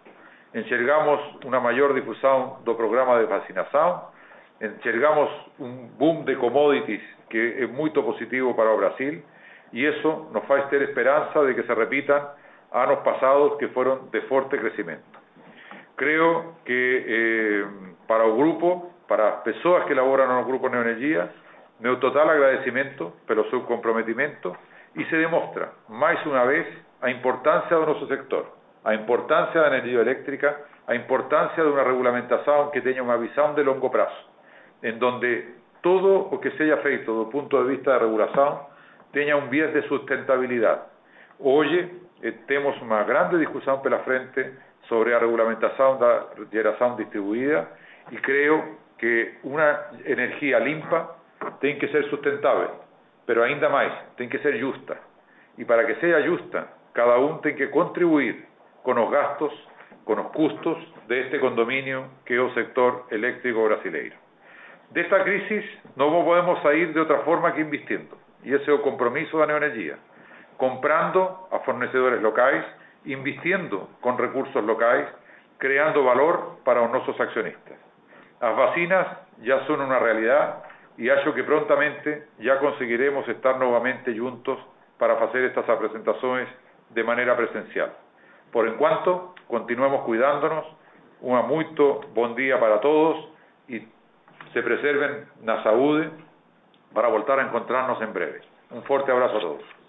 [0.55, 4.09] Enxergamos uma maior difusão do programa de vacinação,
[4.59, 5.29] enxergamos
[5.59, 9.23] um boom de commodities que é muito positivo para Brasil,
[9.71, 12.40] y eso nos va a tener esperanza de que se repitan
[12.73, 15.19] años pasados que fueron de fuerte crecimiento.
[15.97, 17.65] Creo que eh,
[18.07, 21.31] para el grupo, para las personas que laboran en el grupo Neoenergía,
[21.81, 24.57] meu total agradecimiento pelo seu comprometimento
[24.95, 26.67] y se demuestra, más una vez,
[27.01, 28.47] a importancia de nuestro sector,
[28.85, 33.65] a importancia da energía eléctrica, a importancia de una regulamentación que tenga una visión de
[33.65, 34.29] longo plazo,
[34.83, 38.69] en donde todo o que seja feito do punto de vista de regulación
[39.13, 40.87] tenga un viés de sustentabilidad.
[41.41, 44.53] Hoy eh, temos uma grande discussão pela frente
[44.89, 47.69] sobre a regulamentação da geração distribuída
[48.11, 51.17] e creio que uma energia limpa
[51.61, 52.71] tem que ser sustentável,
[53.27, 54.99] pero ainda mais, tem que ser justa.
[55.57, 58.45] E para que seja justa, cada um tem que contribuir
[58.83, 59.69] com os gastos,
[60.05, 64.17] com os custos deste de este condomínio que é o sector elétrico brasileiro.
[64.91, 65.65] Desta crisis
[65.97, 69.99] não podemos sair de outra forma que investindo, e esse é o compromisso da Neoenergia
[70.61, 72.63] comprando a fornecedores locales,
[73.07, 75.09] invirtiendo con recursos locales,
[75.57, 77.79] creando valor para nuestros accionistas.
[78.43, 79.07] Las vacinas
[79.41, 80.63] ya son una realidad
[80.99, 84.59] y hallo que prontamente ya conseguiremos estar nuevamente juntos
[84.99, 86.47] para hacer estas presentaciones
[86.91, 87.95] de manera presencial.
[88.53, 90.67] Por en cuanto, continuemos cuidándonos,
[91.23, 91.67] un muy
[92.13, 93.31] buen día para todos
[93.67, 93.79] y
[94.53, 96.05] se preserven la salud
[96.93, 98.43] para volver a encontrarnos en breve.
[98.71, 99.80] Un fuerte abrazo a todos.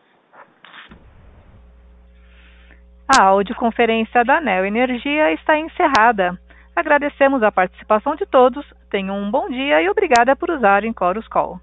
[3.13, 6.39] A audioconferência da Neo Energia está encerrada.
[6.73, 11.59] Agradecemos a participação de todos, tenham um bom dia e obrigada por usarem Chorus Call.